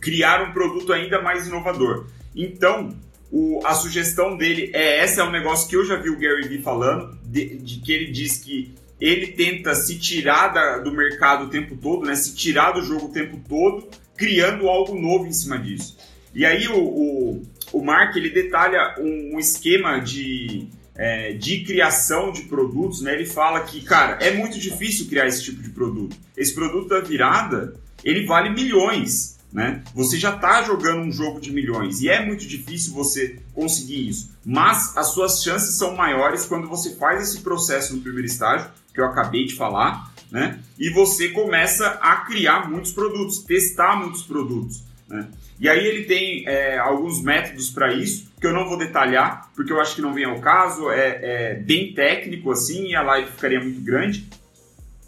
criar 0.00 0.42
um 0.42 0.52
produto 0.52 0.92
ainda 0.92 1.20
mais 1.20 1.46
inovador. 1.46 2.06
Então, 2.34 2.94
o, 3.30 3.60
a 3.64 3.74
sugestão 3.74 4.36
dele 4.36 4.70
é 4.74 4.98
essa, 5.00 5.22
é 5.22 5.24
um 5.24 5.30
negócio 5.30 5.68
que 5.68 5.76
eu 5.76 5.84
já 5.84 5.96
vi 5.96 6.10
o 6.10 6.18
Gary 6.18 6.46
Vee 6.46 6.62
falando, 6.62 7.18
de, 7.34 7.56
de 7.56 7.80
que 7.80 7.92
ele 7.92 8.12
diz 8.12 8.38
que 8.38 8.72
ele 9.00 9.26
tenta 9.26 9.74
se 9.74 9.98
tirar 9.98 10.48
da, 10.48 10.78
do 10.78 10.92
mercado 10.92 11.46
o 11.46 11.50
tempo 11.50 11.76
todo, 11.76 12.06
né? 12.06 12.14
Se 12.14 12.34
tirar 12.34 12.70
do 12.70 12.82
jogo 12.82 13.06
o 13.06 13.12
tempo 13.12 13.40
todo, 13.48 13.88
criando 14.16 14.68
algo 14.68 14.94
novo 14.94 15.26
em 15.26 15.32
cima 15.32 15.58
disso. 15.58 15.98
E 16.32 16.46
aí 16.46 16.68
o, 16.68 16.78
o, 16.78 17.42
o 17.72 17.84
Mark 17.84 18.14
ele 18.14 18.30
detalha 18.30 18.94
um, 19.00 19.34
um 19.34 19.38
esquema 19.40 19.98
de, 19.98 20.68
é, 20.94 21.32
de 21.32 21.64
criação 21.64 22.30
de 22.30 22.42
produtos, 22.42 23.02
né? 23.02 23.14
Ele 23.14 23.26
fala 23.26 23.64
que, 23.64 23.80
cara, 23.80 24.24
é 24.24 24.30
muito 24.30 24.58
difícil 24.58 25.06
criar 25.06 25.26
esse 25.26 25.42
tipo 25.42 25.60
de 25.60 25.70
produto. 25.70 26.16
Esse 26.36 26.54
produto 26.54 26.88
da 26.88 27.00
virada, 27.00 27.74
ele 28.04 28.24
vale 28.26 28.50
milhões, 28.50 29.33
né? 29.54 29.84
Você 29.94 30.18
já 30.18 30.34
está 30.34 30.64
jogando 30.64 31.02
um 31.02 31.12
jogo 31.12 31.40
de 31.40 31.52
milhões 31.52 32.02
e 32.02 32.08
é 32.08 32.26
muito 32.26 32.44
difícil 32.44 32.92
você 32.92 33.38
conseguir 33.54 34.08
isso. 34.08 34.36
Mas 34.44 34.96
as 34.96 35.12
suas 35.12 35.44
chances 35.44 35.76
são 35.76 35.94
maiores 35.94 36.44
quando 36.44 36.66
você 36.66 36.96
faz 36.96 37.22
esse 37.22 37.40
processo 37.40 37.94
no 37.94 38.02
primeiro 38.02 38.26
estágio, 38.26 38.68
que 38.92 39.00
eu 39.00 39.04
acabei 39.04 39.46
de 39.46 39.54
falar, 39.54 40.12
né? 40.28 40.58
E 40.76 40.90
você 40.90 41.28
começa 41.28 41.86
a 42.00 42.16
criar 42.16 42.68
muitos 42.68 42.90
produtos, 42.90 43.38
testar 43.44 43.96
muitos 43.96 44.22
produtos, 44.22 44.82
né? 45.08 45.28
E 45.60 45.68
aí 45.68 45.86
ele 45.86 46.02
tem 46.02 46.44
é, 46.48 46.76
alguns 46.76 47.22
métodos 47.22 47.70
para 47.70 47.92
isso, 47.92 48.28
que 48.40 48.46
eu 48.48 48.52
não 48.52 48.68
vou 48.68 48.76
detalhar, 48.76 49.48
porque 49.54 49.72
eu 49.72 49.80
acho 49.80 49.94
que 49.94 50.02
não 50.02 50.12
vem 50.12 50.24
ao 50.24 50.40
caso, 50.40 50.90
é, 50.90 51.20
é 51.22 51.54
bem 51.54 51.94
técnico 51.94 52.50
assim, 52.50 52.88
e 52.88 52.96
a 52.96 53.02
live 53.02 53.30
ficaria 53.30 53.60
muito 53.60 53.80
grande, 53.80 54.28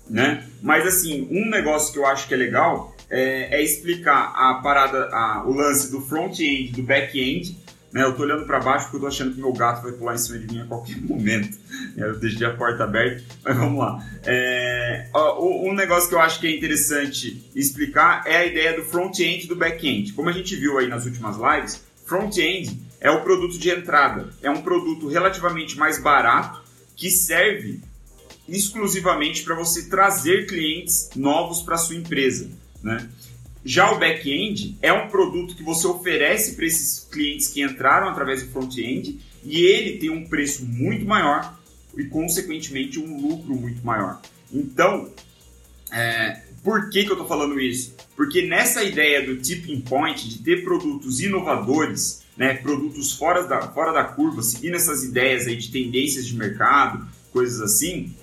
né? 0.09 0.47
Mas 0.63 0.87
assim, 0.87 1.27
um 1.33 1.51
negócio 1.51 1.93
que 1.93 1.99
eu 1.99 2.07
acho 2.07 2.29
que 2.29 2.35
é 2.35 2.37
legal 2.37 2.96
é, 3.11 3.59
é 3.59 3.63
explicar 3.63 4.33
a 4.35 4.55
parada, 4.55 5.09
a, 5.13 5.45
o 5.47 5.53
lance 5.53 5.91
do 5.91 6.01
front-end, 6.01 6.73
do 6.73 6.83
back-end, 6.83 7.57
né? 7.93 8.03
Eu 8.03 8.15
tô 8.15 8.23
olhando 8.23 8.45
para 8.45 8.61
baixo 8.61 8.85
porque 8.85 8.97
eu 8.97 9.01
tô 9.01 9.07
achando 9.07 9.35
que 9.35 9.41
meu 9.41 9.53
gato 9.53 9.83
vai 9.83 9.93
pular 9.93 10.15
em 10.15 10.19
cima 10.19 10.39
de 10.39 10.47
mim 10.47 10.61
a 10.61 10.67
qualquer 10.67 11.01
momento. 11.03 11.57
Eu 11.97 12.19
deixei 12.19 12.47
a 12.47 12.55
porta 12.55 12.85
aberta, 12.85 13.25
mas 13.43 13.57
vamos 13.57 13.79
lá. 13.79 14.05
É, 14.25 15.09
um 15.15 15.73
negócio 15.73 16.09
que 16.09 16.15
eu 16.15 16.21
acho 16.21 16.41
que 16.41 16.47
é 16.47 16.55
interessante 16.55 17.51
explicar 17.55 18.23
é 18.27 18.37
a 18.37 18.45
ideia 18.45 18.77
do 18.77 18.83
front-end 18.83 19.45
e 19.45 19.49
do 19.49 19.57
back-end. 19.57 20.13
Como 20.13 20.29
a 20.29 20.33
gente 20.33 20.55
viu 20.57 20.79
aí 20.79 20.89
nas 20.89 21.07
últimas 21.07 21.37
lives, 21.37 21.83
front-end 22.05 22.79
é 23.01 23.11
o 23.11 23.23
produto 23.23 23.59
de 23.59 23.71
entrada. 23.71 24.29
É 24.43 24.51
um 24.51 24.61
produto 24.63 25.09
relativamente 25.09 25.79
mais 25.79 25.99
barato 25.99 26.61
que 26.95 27.11
serve 27.11 27.81
exclusivamente 28.49 29.43
para 29.43 29.55
você 29.55 29.89
trazer 29.89 30.47
clientes 30.47 31.11
novos 31.17 31.63
para 31.63 31.77
sua 31.77 31.97
empresa, 31.97 32.49
né? 32.87 33.09
Já 33.65 33.91
o 33.91 33.99
back-end 33.99 34.79
é 34.81 34.93
um 34.93 35.09
produto 35.09 35.57
que 35.57 35.63
você 35.65 35.89
oferece 35.89 36.55
para 36.55 36.67
esses 36.67 37.01
clientes 37.11 37.49
que 37.49 37.61
entraram 37.61 38.09
através 38.09 38.45
do 38.45 38.53
front-end 38.53 39.19
e 39.45 39.61
ele 39.61 39.99
tem 39.99 40.09
um 40.09 40.25
preço 40.25 40.65
muito 40.65 41.05
maior 41.05 41.59
e, 41.97 42.05
consequentemente, 42.05 43.01
um 43.01 43.21
lucro 43.21 43.57
muito 43.57 43.85
maior. 43.85 44.21
Então, 44.53 45.11
é, 45.91 46.43
por 46.63 46.91
que, 46.91 47.03
que 47.03 47.11
eu 47.11 47.15
estou 47.15 47.27
falando 47.27 47.61
isso? 47.61 47.93
Porque 48.15 48.43
nessa 48.47 48.85
ideia 48.85 49.27
do 49.27 49.37
tipping 49.37 49.81
point, 49.81 50.29
de 50.29 50.39
ter 50.39 50.63
produtos 50.63 51.21
inovadores, 51.21 52.25
né, 52.37 52.55
produtos 52.55 53.13
fora 53.15 53.49
da, 53.49 53.63
fora 53.73 53.93
da 53.93 54.05
curva, 54.05 54.43
seguindo 54.43 54.77
essas 54.77 55.03
ideias 55.03 55.49
aí 55.49 55.57
de 55.57 55.73
tendências 55.73 56.25
de 56.25 56.37
mercado, 56.37 57.05
coisas 57.33 57.61
assim, 57.61 58.15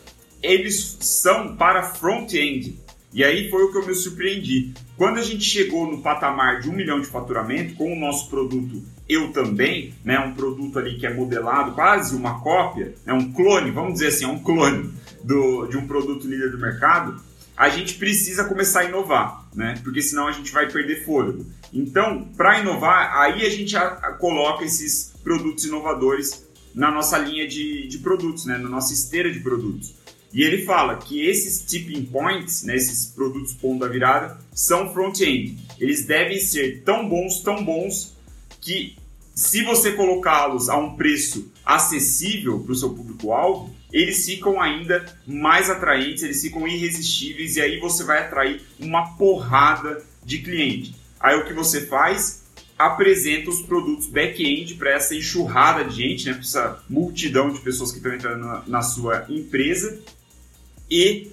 eles 0.41 0.97
são 1.01 1.55
para 1.57 1.83
front-end. 1.83 2.79
E 3.13 3.23
aí 3.23 3.49
foi 3.49 3.63
o 3.63 3.71
que 3.71 3.77
eu 3.77 3.85
me 3.85 3.93
surpreendi. 3.93 4.73
Quando 4.97 5.19
a 5.19 5.21
gente 5.21 5.43
chegou 5.43 5.89
no 5.89 6.01
patamar 6.01 6.59
de 6.59 6.69
um 6.69 6.73
milhão 6.73 6.99
de 6.99 7.07
faturamento 7.07 7.75
com 7.75 7.93
o 7.93 7.99
nosso 7.99 8.29
produto 8.29 8.81
Eu 9.07 9.31
Também, 9.31 9.93
né, 10.03 10.19
um 10.19 10.33
produto 10.33 10.79
ali 10.79 10.97
que 10.97 11.05
é 11.05 11.13
modelado, 11.13 11.73
quase 11.73 12.15
uma 12.15 12.39
cópia, 12.41 12.95
é 13.05 13.13
um 13.13 13.31
clone, 13.31 13.69
vamos 13.69 13.93
dizer 13.93 14.07
assim, 14.07 14.25
é 14.25 14.27
um 14.27 14.39
clone 14.39 14.91
do, 15.23 15.67
de 15.67 15.77
um 15.77 15.85
produto 15.85 16.27
líder 16.27 16.51
do 16.51 16.57
mercado, 16.57 17.21
a 17.55 17.69
gente 17.69 17.95
precisa 17.95 18.45
começar 18.45 18.81
a 18.81 18.85
inovar, 18.85 19.47
né? 19.53 19.79
Porque 19.83 20.01
senão 20.01 20.27
a 20.27 20.31
gente 20.31 20.51
vai 20.51 20.71
perder 20.71 21.05
fôlego. 21.05 21.45
Então, 21.71 22.27
para 22.35 22.59
inovar, 22.59 23.15
aí 23.17 23.45
a 23.45 23.49
gente 23.49 23.77
a, 23.77 23.87
a 23.87 24.13
coloca 24.13 24.63
esses 24.63 25.13
produtos 25.23 25.65
inovadores 25.65 26.47
na 26.73 26.89
nossa 26.89 27.17
linha 27.17 27.47
de, 27.47 27.87
de 27.87 27.99
produtos, 27.99 28.45
né? 28.45 28.57
na 28.57 28.69
nossa 28.69 28.93
esteira 28.93 29.31
de 29.31 29.39
produtos. 29.39 29.93
E 30.33 30.41
ele 30.41 30.65
fala 30.65 30.97
que 30.97 31.23
esses 31.23 31.63
tipping 31.63 32.05
points, 32.05 32.63
né, 32.63 32.75
esses 32.75 33.05
produtos 33.05 33.53
ponto 33.53 33.81
da 33.81 33.87
virada, 33.87 34.39
são 34.51 34.91
front-end. 34.91 35.57
Eles 35.79 36.05
devem 36.05 36.39
ser 36.39 36.81
tão 36.83 37.07
bons, 37.07 37.41
tão 37.41 37.63
bons, 37.63 38.17
que 38.59 38.95
se 39.35 39.63
você 39.63 39.91
colocá-los 39.91 40.69
a 40.69 40.77
um 40.77 40.95
preço 40.95 41.51
acessível 41.63 42.59
para 42.59 42.71
o 42.71 42.75
seu 42.75 42.89
público-alvo, 42.89 43.73
eles 43.91 44.25
ficam 44.25 44.59
ainda 44.59 45.05
mais 45.27 45.69
atraentes, 45.69 46.23
eles 46.23 46.41
ficam 46.41 46.67
irresistíveis 46.67 47.55
e 47.55 47.61
aí 47.61 47.79
você 47.79 48.03
vai 48.03 48.19
atrair 48.19 48.61
uma 48.79 49.15
porrada 49.15 50.03
de 50.25 50.39
cliente. 50.39 50.95
Aí 51.19 51.37
o 51.37 51.45
que 51.45 51.53
você 51.53 51.85
faz? 51.85 52.43
Apresenta 52.77 53.51
os 53.51 53.61
produtos 53.61 54.07
back-end 54.07 54.73
para 54.75 54.91
essa 54.91 55.13
enxurrada 55.13 55.85
de 55.85 55.95
gente, 55.95 56.25
né, 56.25 56.33
para 56.33 56.41
essa 56.41 56.83
multidão 56.89 57.51
de 57.51 57.59
pessoas 57.59 57.91
que 57.91 57.97
estão 57.97 58.13
entrando 58.13 58.43
na, 58.43 58.63
na 58.65 58.81
sua 58.81 59.25
empresa 59.29 60.01
e 60.89 61.31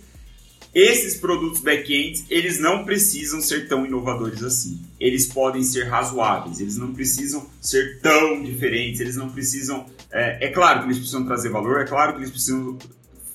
esses 0.75 1.17
produtos 1.17 1.61
back-end, 1.61 2.25
eles 2.31 2.61
não 2.61 2.85
precisam 2.85 3.41
ser 3.41 3.69
tão 3.69 3.85
inovadores 3.85 4.43
assim. 4.43 4.81
Eles 5.01 5.27
podem 5.27 5.65
ser 5.65 5.89
razoáveis, 5.89 6.61
eles 6.61 6.77
não 6.77 6.95
precisam 6.95 7.49
ser 7.61 7.99
tão 8.01 8.43
diferentes, 8.43 9.01
eles 9.01 9.17
não 9.17 9.29
precisam... 9.29 9.87
É, 10.13 10.47
é 10.47 10.49
claro 10.51 10.81
que 10.81 10.87
eles 10.87 10.99
precisam 10.99 11.25
trazer 11.25 11.49
valor, 11.49 11.81
é 11.81 11.85
claro 11.85 12.13
que 12.13 12.21
eles 12.21 12.31
precisam 12.31 12.79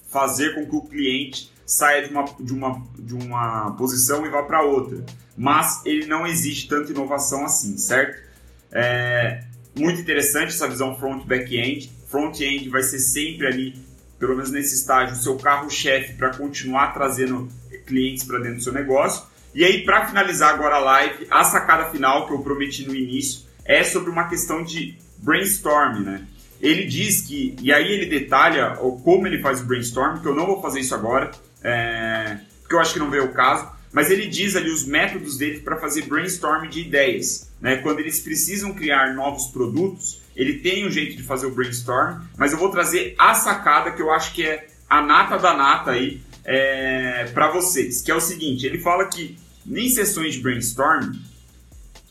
fazer 0.10 0.56
com 0.56 0.66
que 0.66 0.76
o 0.76 0.82
cliente 0.82 1.52
saia 1.66 2.08
de 2.08 2.14
uma, 2.14 2.24
de 2.40 2.54
uma, 2.54 2.88
de 2.98 3.14
uma 3.14 3.72
posição 3.72 4.26
e 4.26 4.30
vá 4.30 4.44
para 4.44 4.64
outra. 4.64 5.04
Mas 5.38 5.86
ele 5.86 6.06
não 6.06 6.26
exige 6.26 6.68
tanta 6.68 6.92
inovação 6.92 7.44
assim, 7.44 7.78
certo? 7.78 8.24
É 8.72 9.44
muito 9.78 10.00
interessante 10.00 10.50
essa 10.50 10.70
visão 10.70 10.98
front-back-end. 10.98 11.92
Front-end 12.08 12.70
vai 12.70 12.84
ser 12.84 13.00
sempre 13.00 13.48
ali 13.48 13.85
pelo 14.20 14.36
menos 14.36 14.52
nesse 14.52 14.76
estágio, 14.76 15.16
o 15.16 15.20
seu 15.20 15.38
carro-chefe 15.38 16.14
para 16.14 16.36
continuar 16.36 16.94
trazendo 16.94 17.50
clientes 17.86 18.24
para 18.24 18.40
dentro 18.40 18.58
do 18.58 18.64
seu 18.64 18.74
negócio. 18.74 19.26
E 19.54 19.64
aí, 19.64 19.86
para 19.86 20.06
finalizar 20.06 20.54
agora 20.54 20.76
a 20.76 20.80
live, 20.80 21.28
a 21.30 21.44
sacada 21.44 21.90
final 21.90 22.28
que 22.28 22.34
eu 22.34 22.40
prometi 22.40 22.86
no 22.86 22.96
início 22.96 23.46
é 23.64 23.84
sobre 23.84 24.10
uma 24.10 24.28
questão 24.28 24.64
de 24.64 24.98
brainstorm, 25.18 26.02
né? 26.02 26.28
Ele 26.62 26.86
diz 26.86 27.22
que, 27.22 27.56
e 27.62 27.72
aí 27.72 27.92
ele 27.92 28.06
detalha 28.06 28.76
como 29.04 29.28
ele 29.28 29.42
faz 29.42 29.62
o 29.62 29.66
brainstorm, 29.66 30.20
que 30.20 30.28
eu 30.28 30.36
não 30.36 30.46
vou 30.46 30.62
fazer 30.62 30.80
isso 30.80 30.96
agora, 30.96 31.32
é, 31.64 32.38
porque 32.62 32.76
eu 32.76 32.80
acho 32.80 32.94
que 32.94 33.00
não 33.00 33.10
veio 33.10 33.26
o 33.26 33.34
caso, 33.34 33.70
mas 33.96 34.12
ele 34.12 34.28
diz 34.28 34.58
ali 34.58 34.70
os 34.70 34.84
métodos 34.86 35.38
dele 35.38 35.62
para 35.62 35.78
fazer 35.78 36.02
brainstorm 36.02 36.68
de 36.68 36.82
ideias. 36.82 37.50
Né? 37.62 37.78
Quando 37.78 38.02
eles 38.02 38.20
precisam 38.20 38.74
criar 38.74 39.14
novos 39.14 39.48
produtos, 39.48 40.20
ele 40.36 40.56
tem 40.56 40.86
um 40.86 40.92
jeito 40.92 41.16
de 41.16 41.24
fazer 41.24 41.46
o 41.46 41.52
brainstorm, 41.52 42.20
mas 42.38 42.52
eu 42.52 42.58
vou 42.58 42.70
trazer 42.70 43.16
a 43.18 43.34
sacada 43.34 43.94
que 43.94 44.02
eu 44.02 44.12
acho 44.12 44.34
que 44.34 44.44
é 44.44 44.68
a 44.90 45.02
nata 45.02 45.38
da 45.38 45.56
nata 45.56 45.92
aí 45.92 46.20
é, 46.44 47.24
para 47.34 47.50
vocês, 47.54 48.02
que 48.02 48.12
é 48.12 48.16
o 48.16 48.20
seguinte, 48.20 48.66
ele 48.66 48.80
fala 48.80 49.06
que 49.06 49.38
em 49.66 49.88
sessões 49.88 50.34
de 50.34 50.42
brainstorm, 50.42 51.14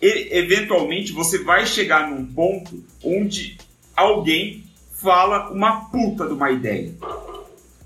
eventualmente 0.00 1.12
você 1.12 1.36
vai 1.36 1.66
chegar 1.66 2.10
num 2.10 2.24
ponto 2.24 2.82
onde 3.02 3.58
alguém 3.94 4.64
fala 5.02 5.50
uma 5.50 5.90
puta 5.90 6.26
de 6.26 6.32
uma 6.32 6.50
ideia. 6.50 6.94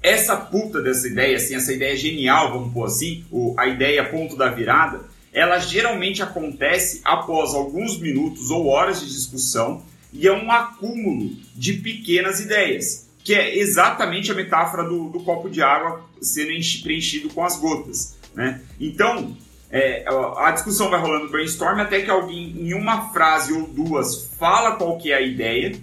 Essa 0.02 0.36
puta 0.36 0.80
dessa 0.80 1.08
ideia, 1.08 1.36
assim, 1.36 1.54
essa 1.54 1.72
ideia 1.72 1.96
genial, 1.96 2.52
vamos 2.52 2.72
pôr 2.72 2.84
assim, 2.84 3.24
a 3.56 3.66
ideia 3.66 4.04
ponto 4.04 4.36
da 4.36 4.48
virada, 4.48 5.00
ela 5.32 5.58
geralmente 5.58 6.22
acontece 6.22 7.00
após 7.04 7.54
alguns 7.54 7.98
minutos 7.98 8.50
ou 8.50 8.66
horas 8.66 9.00
de 9.00 9.06
discussão 9.06 9.82
e 10.12 10.26
é 10.26 10.32
um 10.32 10.50
acúmulo 10.50 11.30
de 11.54 11.74
pequenas 11.74 12.40
ideias, 12.40 13.08
que 13.22 13.34
é 13.34 13.58
exatamente 13.58 14.32
a 14.32 14.34
metáfora 14.34 14.84
do, 14.84 15.10
do 15.10 15.20
copo 15.20 15.50
de 15.50 15.62
água 15.62 16.02
sendo 16.20 16.50
preenchido 16.82 17.28
com 17.28 17.44
as 17.44 17.56
gotas. 17.56 18.16
Né? 18.34 18.60
Então, 18.80 19.36
é, 19.70 20.04
a 20.38 20.50
discussão 20.50 20.88
vai 20.88 21.00
rolando 21.00 21.28
brainstorm 21.28 21.78
até 21.80 22.00
que 22.00 22.10
alguém, 22.10 22.54
em 22.56 22.72
uma 22.72 23.12
frase 23.12 23.52
ou 23.52 23.66
duas, 23.66 24.30
fala 24.38 24.76
qual 24.76 24.96
que 24.96 25.12
é 25.12 25.16
a 25.16 25.20
ideia, 25.20 25.76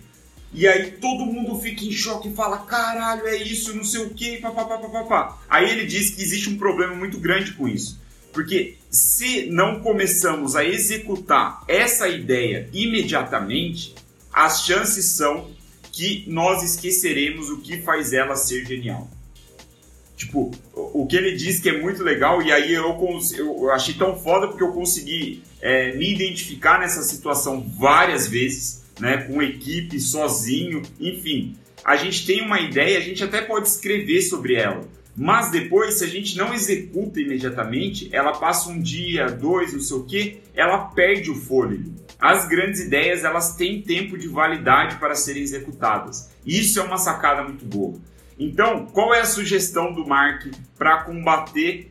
e 0.56 0.68
aí 0.68 0.92
todo 0.92 1.26
mundo 1.26 1.60
fica 1.60 1.84
em 1.84 1.92
choque 1.92 2.30
e 2.30 2.34
fala: 2.34 2.60
caralho, 2.60 3.28
é 3.28 3.36
isso, 3.36 3.76
não 3.76 3.84
sei 3.84 4.04
o 4.04 4.10
que, 4.12 4.38
papapá. 4.38 5.38
Aí 5.50 5.70
ele 5.70 5.86
diz 5.86 6.12
que 6.12 6.22
existe 6.22 6.50
um 6.50 6.58
problema 6.58 6.96
muito 6.96 7.20
grande 7.20 7.52
com 7.54 7.68
isso. 7.68 8.00
Porque 8.32 8.78
se 8.90 9.48
não 9.48 9.82
começamos 9.82 10.56
a 10.56 10.64
executar 10.64 11.64
essa 11.68 12.08
ideia 12.08 12.70
imediatamente, 12.74 13.96
as 14.32 14.66
chances 14.66 15.06
são 15.06 15.52
que 15.92 16.26
nós 16.28 16.64
esqueceremos 16.64 17.50
o 17.50 17.62
que 17.62 17.82
faz 17.82 18.14
ela 18.14 18.36
ser 18.36 18.66
genial. 18.66 19.10
Tipo, 20.18 20.52
o 20.74 21.06
que 21.06 21.18
ele 21.18 21.36
diz 21.36 21.60
que 21.60 21.70
é 21.70 21.82
muito 21.82 22.02
legal, 22.02 22.42
e 22.42 22.52
aí 22.52 22.74
eu, 22.74 22.98
eu 23.38 23.72
achei 23.72 23.94
tão 23.94 24.18
foda 24.18 24.48
porque 24.48 24.64
eu 24.64 24.72
consegui 24.72 25.44
é, 25.62 25.94
me 25.96 26.14
identificar 26.14 26.80
nessa 26.80 27.04
situação 27.04 27.62
várias 27.78 28.28
vezes, 28.28 28.85
né, 29.00 29.18
com 29.24 29.42
equipe, 29.42 30.00
sozinho, 30.00 30.82
enfim. 31.00 31.56
A 31.84 31.96
gente 31.96 32.26
tem 32.26 32.42
uma 32.42 32.60
ideia, 32.60 32.98
a 32.98 33.02
gente 33.02 33.24
até 33.24 33.42
pode 33.42 33.68
escrever 33.68 34.22
sobre 34.22 34.56
ela, 34.56 34.82
Mas 35.16 35.50
depois, 35.50 35.94
se 35.94 36.04
a 36.04 36.08
gente 36.08 36.38
não 36.38 36.54
executa 36.54 37.22
imediatamente, 37.22 38.10
ela 38.12 38.34
passa 38.34 38.70
um 38.70 38.82
dia, 38.82 39.28
dois, 39.28 39.72
não 39.72 39.80
sei 39.80 39.98
o 39.98 40.04
que, 40.04 40.42
ela 40.54 40.90
perde 40.90 41.32
o 41.32 41.36
fôlego. 41.36 41.94
As 42.20 42.48
grandes 42.50 42.82
ideias 42.82 43.24
elas 43.24 43.56
têm 43.56 43.82
tempo 43.82 44.18
de 44.18 44.28
validade 44.28 44.98
para 44.98 45.16
serem 45.16 45.42
executadas. 45.42 46.32
Isso 46.46 46.80
é 46.80 46.84
uma 46.84 46.98
sacada 46.98 47.44
muito 47.44 47.64
boa. 47.64 47.98
Então, 48.38 48.88
qual 48.88 49.14
é 49.14 49.22
a 49.22 49.26
sugestão 49.26 49.94
do 49.94 50.06
Mark 50.06 50.48
para 50.78 51.04
combater 51.04 51.90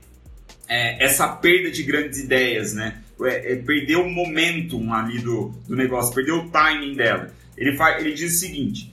é, 0.68 1.02
essa 1.02 1.26
perda 1.28 1.70
de 1.70 1.82
grandes 1.82 2.18
ideias, 2.18 2.74
né? 2.74 3.03
É, 3.22 3.52
é, 3.52 3.56
perder 3.56 3.96
o 3.96 4.10
momentum 4.10 4.92
ali 4.92 5.20
do, 5.20 5.54
do 5.68 5.76
negócio, 5.76 6.14
perder 6.14 6.32
o 6.32 6.50
timing 6.50 6.94
dela. 6.94 7.32
Ele, 7.56 7.76
faz, 7.76 8.00
ele 8.00 8.12
diz 8.12 8.34
o 8.34 8.38
seguinte: 8.38 8.90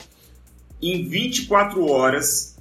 em 0.81 1.07
24 1.07 1.83
horas, 1.89 2.55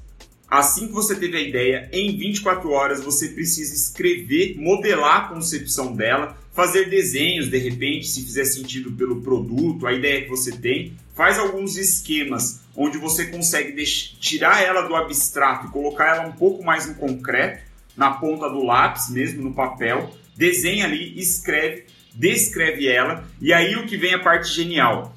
assim 0.49 0.87
que 0.87 0.93
você 0.93 1.15
teve 1.15 1.37
a 1.37 1.41
ideia, 1.41 1.89
em 1.93 2.17
24 2.17 2.71
horas 2.71 3.03
você 3.03 3.29
precisa 3.29 3.75
escrever, 3.75 4.57
modelar 4.59 5.17
a 5.17 5.29
concepção 5.29 5.95
dela, 5.95 6.37
fazer 6.53 6.89
desenhos 6.89 7.49
de 7.49 7.59
repente, 7.59 8.09
se 8.09 8.23
fizer 8.23 8.45
sentido 8.45 8.93
pelo 8.93 9.23
produto, 9.23 9.87
a 9.87 9.93
ideia 9.93 10.23
que 10.23 10.29
você 10.29 10.53
tem, 10.53 10.95
faz 11.15 11.39
alguns 11.39 11.77
esquemas 11.77 12.61
onde 12.77 12.99
você 12.99 13.27
consegue 13.27 13.83
tirar 14.21 14.63
ela 14.63 14.83
do 14.83 14.95
abstrato 14.95 15.67
e 15.67 15.71
colocar 15.71 16.17
ela 16.17 16.29
um 16.29 16.33
pouco 16.33 16.65
mais 16.65 16.87
no 16.87 16.95
concreto, 16.95 17.63
na 17.97 18.13
ponta 18.13 18.49
do 18.49 18.65
lápis 18.65 19.11
mesmo, 19.11 19.43
no 19.43 19.55
papel, 19.55 20.11
desenha 20.41 20.87
ali, 20.87 21.21
escreve, 21.21 21.85
descreve 22.15 22.89
ela, 22.89 23.29
e 23.43 23.53
aí 23.53 23.77
o 23.77 23.87
que 23.87 23.99
vem 23.99 24.15
a 24.15 24.19
parte 24.19 24.51
genial. 24.51 25.15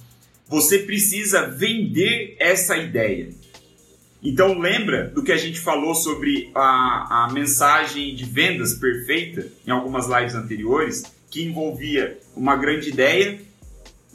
Você 0.50 0.80
precisa 0.80 1.48
vender 1.48 2.36
essa 2.38 2.76
ideia. 2.76 3.30
Então 4.22 4.60
lembra 4.60 5.08
do 5.08 5.24
que 5.24 5.32
a 5.32 5.38
gente 5.38 5.62
falou 5.62 5.96
sobre 5.96 6.52
a, 6.54 7.24
a 7.24 7.34
mensagem 7.34 8.14
de 8.14 8.26
vendas 8.26 8.74
perfeita 8.74 9.48
em 9.66 9.72
algumas 9.72 10.08
lives 10.08 10.36
anteriores, 10.36 11.04
que 11.32 11.42
envolvia 11.42 12.20
uma 12.36 12.58
grande 12.58 12.90
ideia, 12.90 13.40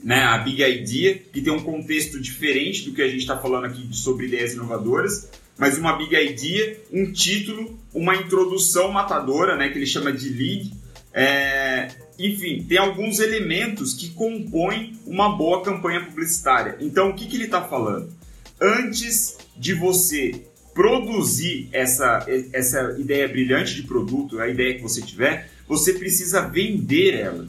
né, 0.04 0.22
a 0.24 0.36
Big 0.38 0.62
Idea, 0.62 1.18
que 1.32 1.40
tem 1.40 1.52
um 1.52 1.62
contexto 1.62 2.20
diferente 2.20 2.84
do 2.84 2.94
que 2.94 3.00
a 3.00 3.08
gente 3.08 3.20
está 3.20 3.36
falando 3.38 3.64
aqui 3.64 3.88
sobre 3.92 4.26
ideias 4.26 4.52
inovadoras, 4.52 5.30
mas 5.56 5.78
uma 5.78 5.96
Big 5.96 6.14
Idea, 6.14 6.78
um 6.92 7.10
título, 7.12 7.78
uma 7.94 8.14
introdução 8.14 8.92
matadora, 8.92 9.56
né, 9.56 9.70
que 9.70 9.78
ele 9.78 9.86
chama 9.86 10.12
de 10.12 10.28
lead, 10.28 10.72
é, 11.12 11.88
enfim, 12.18 12.64
tem 12.68 12.78
alguns 12.78 13.18
elementos 13.20 13.94
que 13.94 14.10
compõem 14.10 14.98
uma 15.06 15.36
boa 15.36 15.62
campanha 15.62 16.04
publicitária. 16.04 16.76
Então, 16.80 17.10
o 17.10 17.14
que, 17.14 17.26
que 17.26 17.36
ele 17.36 17.44
está 17.44 17.62
falando? 17.62 18.12
Antes 18.60 19.38
de 19.56 19.74
você 19.74 20.44
produzir 20.74 21.68
essa, 21.72 22.24
essa 22.52 22.96
ideia 22.98 23.26
brilhante 23.26 23.74
de 23.74 23.82
produto, 23.82 24.40
a 24.40 24.48
ideia 24.48 24.74
que 24.74 24.82
você 24.82 25.02
tiver, 25.02 25.50
você 25.66 25.92
precisa 25.92 26.42
vender 26.42 27.14
ela. 27.14 27.48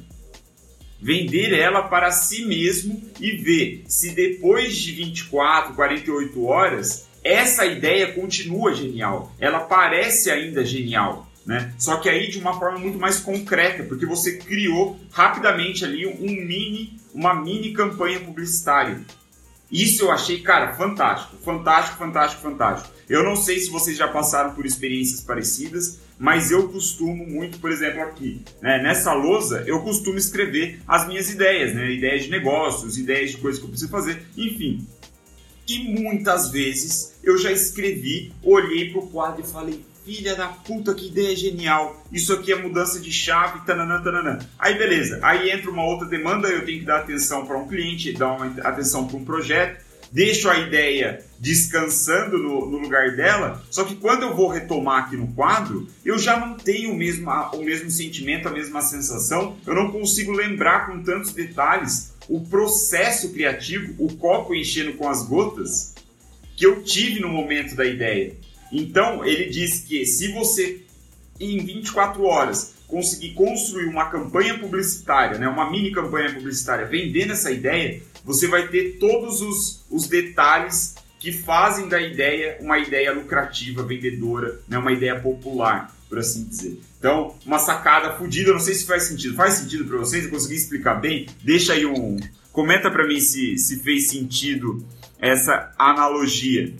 Vender 1.02 1.54
ela 1.54 1.84
para 1.84 2.12
si 2.12 2.44
mesmo 2.46 3.02
e 3.20 3.32
ver 3.38 3.84
se 3.88 4.10
depois 4.12 4.76
de 4.76 4.92
24, 4.94 5.74
48 5.76 6.44
horas, 6.44 7.08
essa 7.24 7.66
ideia 7.66 8.12
continua 8.14 8.74
genial. 8.74 9.32
Ela 9.40 9.60
parece 9.60 10.30
ainda 10.32 10.66
genial. 10.66 11.29
Né? 11.50 11.74
Só 11.80 11.98
que 11.98 12.08
aí 12.08 12.30
de 12.30 12.38
uma 12.38 12.60
forma 12.60 12.78
muito 12.78 13.00
mais 13.00 13.18
concreta, 13.18 13.82
porque 13.82 14.06
você 14.06 14.38
criou 14.38 15.00
rapidamente 15.12 15.84
ali 15.84 16.06
um 16.06 16.46
mini, 16.46 17.00
uma 17.12 17.34
mini 17.34 17.74
campanha 17.74 18.20
publicitária. 18.20 19.02
Isso 19.72 20.04
eu 20.04 20.12
achei, 20.12 20.42
cara, 20.42 20.76
fantástico, 20.76 21.38
fantástico, 21.38 21.98
fantástico, 21.98 22.44
fantástico. 22.44 22.94
Eu 23.10 23.24
não 23.24 23.36
sei 23.36 23.58
se 23.58 23.72
vocês 23.72 23.98
já 23.98 24.08
passaram 24.08 24.54
por 24.54 24.64
experiências 24.64 25.22
parecidas, 25.22 26.00
mas 26.20 26.52
eu 26.52 26.70
costumo 26.70 27.26
muito, 27.26 27.58
por 27.58 27.72
exemplo, 27.72 28.04
aqui, 28.04 28.44
né, 28.62 28.80
nessa 28.84 29.12
lousa, 29.14 29.64
eu 29.66 29.82
costumo 29.82 30.20
escrever 30.20 30.80
as 30.88 31.08
minhas 31.08 31.32
ideias, 31.32 31.74
né, 31.74 31.92
ideias 31.92 32.26
de 32.26 32.30
negócios, 32.30 32.96
ideias 32.96 33.32
de 33.32 33.38
coisas 33.38 33.60
que 33.60 33.66
eu 33.66 33.72
preciso 33.72 33.90
fazer, 33.90 34.22
enfim. 34.38 34.86
E 35.68 35.80
muitas 36.00 36.52
vezes 36.52 37.16
eu 37.24 37.40
já 37.40 37.52
escrevi, 37.52 38.32
olhei 38.44 38.92
pro 38.92 39.08
quadro 39.08 39.42
e 39.42 39.48
falei, 39.48 39.89
filha 40.10 40.36
da 40.36 40.48
puta, 40.48 40.96
que 40.96 41.08
ideia 41.08 41.36
genial. 41.36 42.04
Isso 42.12 42.34
aqui 42.34 42.52
é 42.52 42.56
mudança 42.56 43.00
de 43.00 43.12
chave, 43.12 43.64
tananã, 43.64 44.02
tananã. 44.02 44.40
Aí 44.58 44.76
beleza, 44.76 45.20
aí 45.22 45.52
entra 45.52 45.70
uma 45.70 45.86
outra 45.86 46.08
demanda, 46.08 46.48
eu 46.48 46.66
tenho 46.66 46.80
que 46.80 46.86
dar 46.86 47.02
atenção 47.02 47.46
para 47.46 47.56
um 47.56 47.68
cliente, 47.68 48.12
dar 48.14 48.34
uma 48.34 48.48
atenção 48.64 49.06
para 49.06 49.18
um 49.18 49.24
projeto, 49.24 49.86
deixo 50.12 50.50
a 50.50 50.58
ideia 50.58 51.24
descansando 51.38 52.40
no, 52.40 52.68
no, 52.68 52.80
lugar 52.80 53.16
dela, 53.16 53.62
só 53.70 53.84
que 53.84 53.96
quando 53.98 54.24
eu 54.24 54.36
vou 54.36 54.48
retomar 54.48 55.04
aqui 55.04 55.16
no 55.16 55.28
quadro, 55.28 55.88
eu 56.04 56.18
já 56.18 56.40
não 56.40 56.56
tenho 56.56 56.92
o 56.92 56.98
mesmo, 56.98 57.30
o 57.54 57.64
mesmo 57.64 57.92
sentimento, 57.92 58.48
a 58.48 58.52
mesma 58.52 58.82
sensação, 58.82 59.58
eu 59.68 59.76
não 59.76 59.92
consigo 59.92 60.32
lembrar 60.32 60.88
com 60.88 61.04
tantos 61.04 61.34
detalhes 61.34 62.16
o 62.28 62.42
processo 62.42 63.32
criativo, 63.32 63.94
o 64.04 64.16
copo 64.18 64.56
enchendo 64.56 64.94
com 64.94 65.08
as 65.08 65.22
gotas 65.24 65.94
que 66.56 66.66
eu 66.66 66.84
tive 66.84 67.20
no 67.20 67.30
momento 67.30 67.76
da 67.76 67.86
ideia. 67.86 68.36
Então, 68.72 69.26
ele 69.26 69.46
diz 69.50 69.80
que 69.82 70.06
se 70.06 70.32
você, 70.32 70.82
em 71.40 71.64
24 71.64 72.24
horas, 72.24 72.76
conseguir 72.88 73.34
construir 73.34 73.86
uma 73.86 74.10
campanha 74.10 74.58
publicitária, 74.58 75.38
né, 75.38 75.48
uma 75.48 75.70
mini 75.70 75.92
campanha 75.92 76.34
publicitária, 76.34 76.86
vendendo 76.86 77.34
essa 77.34 77.52
ideia, 77.52 78.02
você 78.24 78.48
vai 78.48 78.68
ter 78.68 78.98
todos 79.00 79.42
os, 79.42 79.86
os 79.90 80.08
detalhes 80.08 80.96
que 81.20 81.32
fazem 81.32 81.88
da 81.88 82.02
ideia 82.02 82.58
uma 82.62 82.80
ideia 82.80 83.14
lucrativa, 83.14 83.84
vendedora, 83.84 84.60
né, 84.68 84.78
uma 84.78 84.92
ideia 84.92 85.20
popular, 85.20 85.96
por 86.08 86.18
assim 86.18 86.46
dizer. 86.46 86.80
Então, 86.98 87.36
uma 87.46 87.60
sacada 87.60 88.18
fodida, 88.18 88.52
não 88.52 88.60
sei 88.60 88.74
se 88.74 88.86
faz 88.86 89.04
sentido. 89.04 89.36
Faz 89.36 89.54
sentido 89.54 89.86
para 89.86 89.98
vocês? 89.98 90.26
Eu 90.26 90.32
consegui 90.32 90.56
explicar 90.56 90.96
bem? 90.96 91.28
Deixa 91.44 91.74
aí 91.74 91.86
um... 91.86 92.18
Comenta 92.52 92.90
para 92.90 93.08
mim 93.08 93.20
se, 93.20 93.58
se 93.58 93.80
fez 93.80 94.08
sentido 94.08 94.84
essa 95.20 95.72
analogia. 95.78 96.74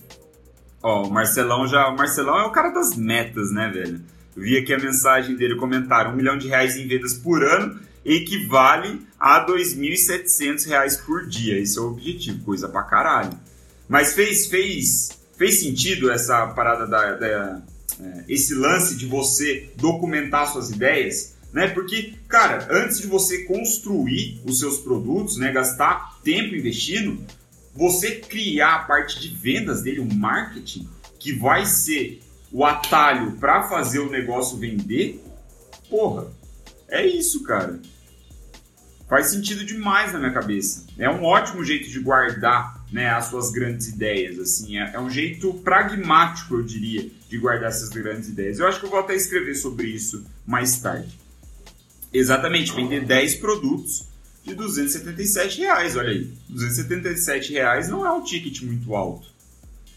Ó, 0.82 1.08
o 1.08 1.12
Marcelão 1.12 1.68
já. 1.68 1.88
O 1.90 1.96
Marcelão 1.96 2.40
é 2.40 2.46
o 2.46 2.52
cara 2.52 2.70
das 2.70 2.96
metas, 2.96 3.52
né, 3.52 3.70
velho? 3.70 4.02
Vi 4.36 4.58
aqui 4.58 4.74
a 4.74 4.80
mensagem 4.80 5.36
dele, 5.36 5.56
comentário: 5.56 6.12
um 6.12 6.16
milhão 6.16 6.38
de 6.38 6.48
reais 6.48 6.76
em 6.76 6.88
vendas 6.88 7.14
por 7.14 7.44
ano 7.44 7.80
equivale 8.06 9.06
a 9.20 9.46
2.700 9.46 10.68
reais 10.68 10.98
por 10.98 11.28
dia. 11.28 11.60
Esse 11.60 11.78
é 11.78 11.82
o 11.82 11.90
objetivo, 11.90 12.44
coisa 12.44 12.70
pra 12.70 12.84
caralho. 12.84 13.38
Mas 13.88 14.14
fez, 14.14 14.48
fez, 14.48 15.20
fez 15.38 15.60
sentido 15.60 16.10
essa 16.10 16.48
parada 16.48 16.88
da, 16.88 17.14
da 17.14 17.62
é, 18.00 18.24
esse 18.30 18.56
lance 18.56 18.96
de 18.96 19.06
você 19.06 19.70
documentar 19.76 20.48
suas 20.48 20.70
ideias, 20.70 21.36
né? 21.52 21.68
Porque, 21.68 22.14
cara, 22.28 22.68
antes 22.72 23.00
de 23.00 23.08
você 23.08 23.44
construir 23.44 24.42
os 24.46 24.60
seus 24.60 24.78
produtos, 24.78 25.38
né, 25.38 25.52
gastar 25.52 26.18
tempo 26.24 26.56
investindo, 26.56 27.22
você 27.76 28.16
criar 28.16 28.76
a 28.76 28.80
parte 28.80 29.20
de 29.20 29.30
vendas 29.30 29.82
dele, 29.82 30.00
o 30.00 30.14
marketing, 30.14 30.88
que 31.20 31.34
vai 31.34 31.66
ser 31.66 32.22
o 32.52 32.66
atalho 32.66 33.34
para 33.34 33.68
fazer 33.68 34.00
o 34.00 34.10
negócio 34.10 34.58
vender, 34.58 35.24
porra, 35.90 36.28
é 36.88 37.06
isso, 37.06 37.44
cara. 37.44 37.80
Faz 39.08 39.28
sentido 39.28 39.66
demais 39.66 40.14
na 40.14 40.20
minha 40.20 40.32
cabeça. 40.32 40.86
É 40.98 41.10
um 41.10 41.24
ótimo 41.24 41.64
jeito 41.64 41.90
de 41.90 42.00
guardar 42.00 42.84
né, 42.92 43.10
as 43.10 43.26
suas 43.26 43.52
grandes 43.52 43.88
ideias. 43.88 44.40
assim 44.40 44.78
é, 44.78 44.92
é 44.94 45.00
um 45.00 45.10
jeito 45.10 45.54
pragmático, 45.56 46.56
eu 46.56 46.64
diria, 46.64 47.10
de 47.28 47.38
guardar 47.38 47.70
essas 47.70 47.90
grandes 47.90 48.30
ideias. 48.30 48.60
Eu 48.60 48.68
acho 48.68 48.80
que 48.80 48.86
eu 48.86 48.90
vou 48.90 49.00
até 49.00 49.16
escrever 49.16 49.56
sobre 49.56 49.88
isso 49.88 50.26
mais 50.46 50.80
tarde. 50.80 51.18
Exatamente, 52.14 52.74
vender 52.74 53.06
10 53.06 53.36
produtos 53.36 54.09
de 54.50 54.56
277 54.56 55.60
reais, 55.60 55.96
olha 55.96 56.10
aí. 56.10 56.32
277 56.50 57.54
reais 57.54 57.90
não 57.90 58.06
é 58.06 58.12
um 58.12 58.24
ticket 58.24 58.62
muito 58.62 58.96
alto. 58.96 59.28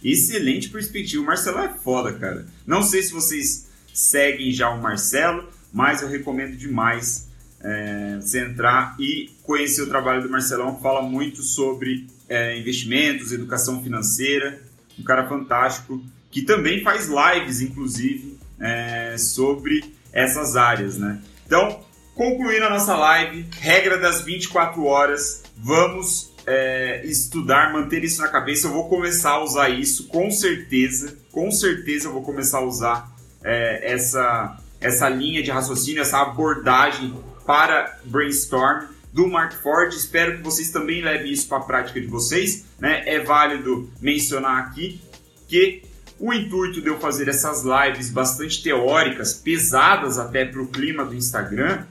Excelente 0.02 0.68
perspectiva. 0.68 1.22
O 1.22 1.26
Marcelo 1.26 1.58
é 1.58 1.68
foda, 1.68 2.12
cara. 2.12 2.46
Não 2.66 2.82
sei 2.82 3.02
se 3.02 3.12
vocês 3.12 3.68
seguem 3.92 4.52
já 4.52 4.70
o 4.70 4.80
Marcelo, 4.80 5.48
mas 5.72 6.02
eu 6.02 6.08
recomendo 6.08 6.56
demais 6.56 7.28
é, 7.60 8.18
você 8.20 8.40
entrar 8.40 8.96
e 8.98 9.30
conhecer 9.42 9.82
o 9.82 9.88
trabalho 9.88 10.22
do 10.22 10.28
Marcelão, 10.28 10.78
fala 10.80 11.02
muito 11.02 11.42
sobre 11.42 12.06
é, 12.28 12.58
investimentos, 12.58 13.32
educação 13.32 13.82
financeira. 13.82 14.60
Um 14.98 15.04
cara 15.04 15.26
fantástico, 15.28 16.02
que 16.30 16.42
também 16.42 16.82
faz 16.82 17.08
lives, 17.08 17.60
inclusive, 17.60 18.36
é, 18.60 19.16
sobre 19.16 19.82
essas 20.12 20.56
áreas, 20.56 20.98
né? 20.98 21.22
Então, 21.46 21.82
Concluindo 22.14 22.66
a 22.66 22.70
nossa 22.70 22.94
live, 22.94 23.46
regra 23.58 23.96
das 23.96 24.20
24 24.20 24.84
horas, 24.84 25.44
vamos 25.56 26.30
é, 26.46 27.00
estudar, 27.06 27.72
manter 27.72 28.04
isso 28.04 28.20
na 28.20 28.28
cabeça. 28.28 28.66
Eu 28.66 28.72
vou 28.72 28.86
começar 28.86 29.30
a 29.30 29.42
usar 29.42 29.70
isso, 29.70 30.08
com 30.08 30.30
certeza, 30.30 31.16
com 31.30 31.50
certeza 31.50 32.08
eu 32.08 32.12
vou 32.12 32.22
começar 32.22 32.58
a 32.58 32.64
usar 32.64 33.10
é, 33.42 33.92
essa, 33.94 34.58
essa 34.78 35.08
linha 35.08 35.42
de 35.42 35.50
raciocínio, 35.50 36.02
essa 36.02 36.20
abordagem 36.20 37.14
para 37.46 37.98
brainstorm 38.04 38.88
do 39.10 39.26
Mark 39.26 39.54
Ford. 39.54 39.94
Espero 39.94 40.36
que 40.36 40.42
vocês 40.42 40.70
também 40.70 41.02
levem 41.02 41.32
isso 41.32 41.48
para 41.48 41.58
a 41.58 41.62
prática 41.62 41.98
de 41.98 42.06
vocês. 42.08 42.66
Né? 42.78 43.04
É 43.06 43.20
válido 43.20 43.90
mencionar 44.02 44.58
aqui 44.58 45.00
que 45.48 45.82
O 46.18 46.32
intuito 46.32 46.80
de 46.80 46.86
eu 46.86 47.00
fazer 47.00 47.26
essas 47.28 47.64
lives 47.64 48.08
bastante 48.10 48.62
teóricas, 48.62 49.34
pesadas 49.34 50.18
até 50.18 50.44
para 50.44 50.62
o 50.62 50.68
clima 50.68 51.04
do 51.04 51.16
Instagram, 51.16 51.84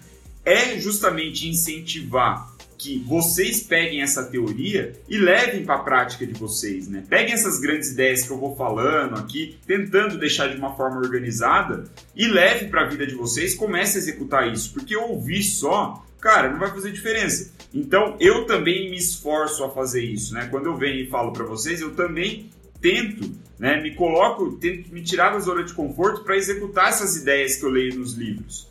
é 0.46 0.80
justamente 0.80 1.48
incentivar 1.48 2.52
que 2.82 2.98
vocês 2.98 3.62
peguem 3.62 4.02
essa 4.02 4.24
teoria 4.24 5.00
e 5.08 5.16
levem 5.16 5.64
para 5.64 5.76
a 5.76 5.84
prática 5.84 6.26
de 6.26 6.34
vocês, 6.34 6.88
né? 6.88 7.04
Peguem 7.08 7.34
essas 7.34 7.60
grandes 7.60 7.92
ideias 7.92 8.24
que 8.24 8.32
eu 8.32 8.40
vou 8.40 8.56
falando 8.56 9.20
aqui, 9.20 9.56
tentando 9.68 10.18
deixar 10.18 10.48
de 10.48 10.58
uma 10.58 10.76
forma 10.76 10.98
organizada 10.98 11.84
e 12.16 12.26
leve 12.26 12.70
para 12.70 12.82
a 12.82 12.90
vida 12.90 13.06
de 13.06 13.14
vocês, 13.14 13.54
comece 13.54 13.98
a 13.98 14.02
executar 14.02 14.52
isso, 14.52 14.74
porque 14.74 14.98
ouvir 14.98 15.44
só, 15.44 16.04
cara, 16.20 16.50
não 16.50 16.58
vai 16.58 16.72
fazer 16.72 16.92
diferença. 16.92 17.54
Então, 17.72 18.18
eu 18.20 18.46
também 18.48 18.90
me 18.90 18.98
esforço 18.98 19.64
a 19.64 19.70
fazer 19.70 20.04
isso, 20.04 20.34
né? 20.34 20.48
Quando 20.50 20.66
eu 20.66 20.76
venho 20.76 21.04
e 21.04 21.08
falo 21.08 21.32
para 21.32 21.46
vocês, 21.46 21.82
eu 21.82 21.94
também 21.94 22.50
tento, 22.82 23.32
né, 23.60 23.80
me 23.80 23.94
coloco, 23.94 24.54
tento 24.54 24.92
me 24.92 25.04
tirar 25.04 25.34
da 25.34 25.40
zona 25.40 25.64
de 25.64 25.72
conforto 25.72 26.24
para 26.24 26.36
executar 26.36 26.90
essas 26.90 27.16
ideias 27.16 27.58
que 27.58 27.64
eu 27.64 27.70
leio 27.70 28.00
nos 28.00 28.14
livros. 28.14 28.68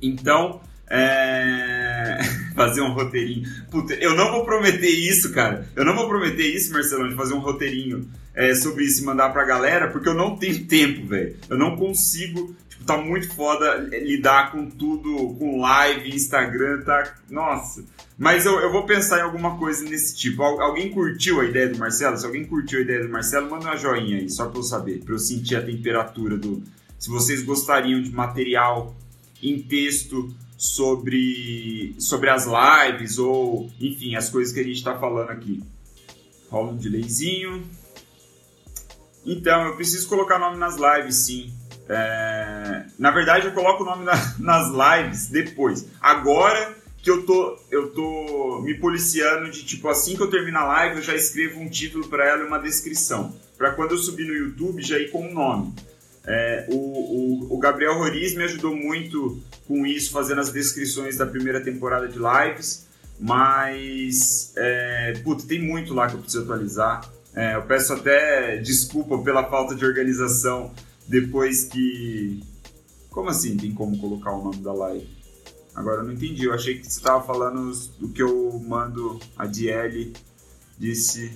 Então, 0.00 0.62
é... 0.90 2.18
fazer 2.54 2.82
um 2.82 2.92
roteirinho. 2.92 3.48
Puta, 3.70 3.94
eu 3.94 4.14
não 4.14 4.30
vou 4.32 4.44
prometer 4.44 4.90
isso, 4.90 5.32
cara. 5.32 5.66
Eu 5.74 5.84
não 5.84 5.94
vou 5.94 6.08
prometer 6.08 6.46
isso, 6.46 6.72
Marcelão, 6.72 7.08
de 7.08 7.14
fazer 7.14 7.34
um 7.34 7.40
roteirinho 7.40 8.06
é, 8.34 8.54
sobre 8.54 8.84
isso 8.84 9.02
e 9.02 9.04
mandar 9.04 9.30
pra 9.30 9.44
galera, 9.44 9.88
porque 9.88 10.08
eu 10.08 10.14
não 10.14 10.36
tenho 10.36 10.66
tempo, 10.66 11.06
velho. 11.06 11.36
Eu 11.48 11.56
não 11.56 11.76
consigo. 11.76 12.54
Tipo, 12.68 12.84
tá 12.84 12.98
muito 12.98 13.32
foda 13.34 13.76
lidar 13.76 14.52
com 14.52 14.68
tudo, 14.68 15.34
com 15.38 15.60
live, 15.60 16.14
Instagram, 16.14 16.82
tá. 16.82 17.14
Nossa. 17.30 17.84
Mas 18.18 18.44
eu, 18.44 18.60
eu 18.60 18.70
vou 18.70 18.84
pensar 18.84 19.18
em 19.18 19.22
alguma 19.22 19.56
coisa 19.56 19.82
nesse 19.84 20.16
tipo. 20.16 20.42
Alguém 20.42 20.90
curtiu 20.90 21.40
a 21.40 21.44
ideia 21.44 21.68
do 21.68 21.78
Marcelo? 21.78 22.18
Se 22.18 22.26
alguém 22.26 22.44
curtiu 22.44 22.80
a 22.80 22.82
ideia 22.82 23.02
do 23.02 23.08
Marcelo, 23.08 23.50
manda 23.50 23.64
uma 23.64 23.76
joinha 23.76 24.18
aí, 24.18 24.28
só 24.28 24.46
pra 24.46 24.58
eu 24.58 24.62
saber, 24.62 25.02
pra 25.02 25.14
eu 25.14 25.18
sentir 25.18 25.56
a 25.56 25.62
temperatura 25.62 26.36
do. 26.36 26.62
Se 26.98 27.08
vocês 27.08 27.42
gostariam 27.42 28.02
de 28.02 28.12
material 28.12 28.94
em 29.42 29.58
texto 29.62 30.34
sobre, 30.60 31.96
sobre 31.98 32.28
as 32.28 32.44
lives 32.44 33.18
ou, 33.18 33.72
enfim, 33.80 34.14
as 34.14 34.28
coisas 34.28 34.52
que 34.52 34.60
a 34.60 34.62
gente 34.62 34.76
está 34.76 34.98
falando 34.98 35.30
aqui. 35.30 35.62
Rola 36.50 36.72
um 36.72 36.76
delayzinho. 36.76 37.62
Então, 39.24 39.68
eu 39.68 39.76
preciso 39.76 40.06
colocar 40.06 40.38
nome 40.38 40.58
nas 40.58 40.76
lives, 40.76 41.16
sim. 41.16 41.50
É... 41.88 42.84
Na 42.98 43.10
verdade, 43.10 43.46
eu 43.46 43.52
coloco 43.52 43.84
o 43.84 43.86
nome 43.86 44.04
na, 44.04 44.12
nas 44.38 44.68
lives 44.68 45.28
depois. 45.28 45.86
Agora 45.98 46.76
que 47.02 47.10
eu 47.10 47.24
tô, 47.24 47.58
eu 47.70 47.92
tô 47.92 48.60
me 48.60 48.74
policiando 48.74 49.50
de 49.50 49.64
tipo, 49.64 49.88
assim 49.88 50.14
que 50.14 50.22
eu 50.22 50.28
terminar 50.28 50.60
a 50.60 50.66
live, 50.66 50.96
eu 50.96 51.02
já 51.02 51.14
escrevo 51.14 51.58
um 51.58 51.70
título 51.70 52.06
para 52.06 52.28
ela 52.28 52.42
e 52.42 52.46
uma 52.46 52.58
descrição. 52.58 53.34
Para 53.56 53.72
quando 53.72 53.92
eu 53.92 53.98
subir 53.98 54.26
no 54.26 54.34
YouTube 54.34 54.82
já 54.82 54.98
ir 54.98 55.10
com 55.10 55.26
o 55.26 55.32
nome. 55.32 55.74
É, 56.26 56.66
o, 56.68 56.74
o, 56.76 57.54
o, 57.54 57.58
Gabriel 57.58 57.94
Roriz 57.94 58.34
me 58.34 58.44
ajudou 58.44 58.76
muito 58.76 59.42
com 59.66 59.86
isso, 59.86 60.12
fazendo 60.12 60.40
as 60.40 60.52
descrições 60.52 61.16
da 61.16 61.26
primeira 61.26 61.60
temporada 61.60 62.06
de 62.06 62.18
lives, 62.18 62.86
mas 63.18 64.52
é, 64.56 65.14
puta, 65.24 65.46
tem 65.46 65.62
muito 65.62 65.94
lá 65.94 66.08
que 66.08 66.14
eu 66.14 66.20
preciso 66.20 66.44
atualizar. 66.44 67.10
É, 67.34 67.54
eu 67.54 67.62
peço 67.62 67.92
até 67.92 68.58
desculpa 68.58 69.18
pela 69.22 69.48
falta 69.48 69.74
de 69.74 69.84
organização 69.84 70.72
depois 71.08 71.64
que. 71.64 72.42
Como 73.08 73.28
assim 73.28 73.56
tem 73.56 73.72
como 73.72 73.98
colocar 73.98 74.32
o 74.32 74.44
nome 74.44 74.58
da 74.58 74.72
live? 74.72 75.08
Agora 75.74 76.00
eu 76.00 76.04
não 76.04 76.12
entendi, 76.12 76.44
eu 76.44 76.52
achei 76.52 76.78
que 76.78 76.84
você 76.84 76.98
estava 76.98 77.24
falando 77.24 77.72
do 77.98 78.08
que 78.08 78.22
eu 78.22 78.60
mando 78.66 79.18
a 79.36 79.46
DL 79.46 80.12
disse 80.78 81.32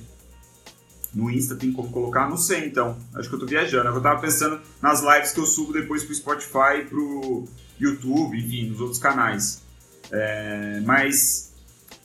no 1.14 1.30
Insta 1.30 1.54
tem 1.54 1.72
como 1.72 1.90
colocar? 1.90 2.28
Não 2.28 2.36
sei 2.36 2.66
então. 2.66 2.96
Acho 3.14 3.28
que 3.28 3.34
eu 3.34 3.40
tô 3.40 3.46
viajando. 3.46 3.88
Eu 3.88 4.00
tava 4.00 4.20
pensando 4.20 4.60
nas 4.82 5.02
lives 5.02 5.32
que 5.32 5.40
eu 5.40 5.46
subo 5.46 5.72
depois 5.72 6.02
pro 6.02 6.14
Spotify, 6.14 6.84
pro 6.88 7.44
YouTube, 7.78 8.38
enfim, 8.38 8.68
nos 8.70 8.80
outros 8.80 8.98
canais. 8.98 9.62
É, 10.10 10.80
mas 10.84 11.52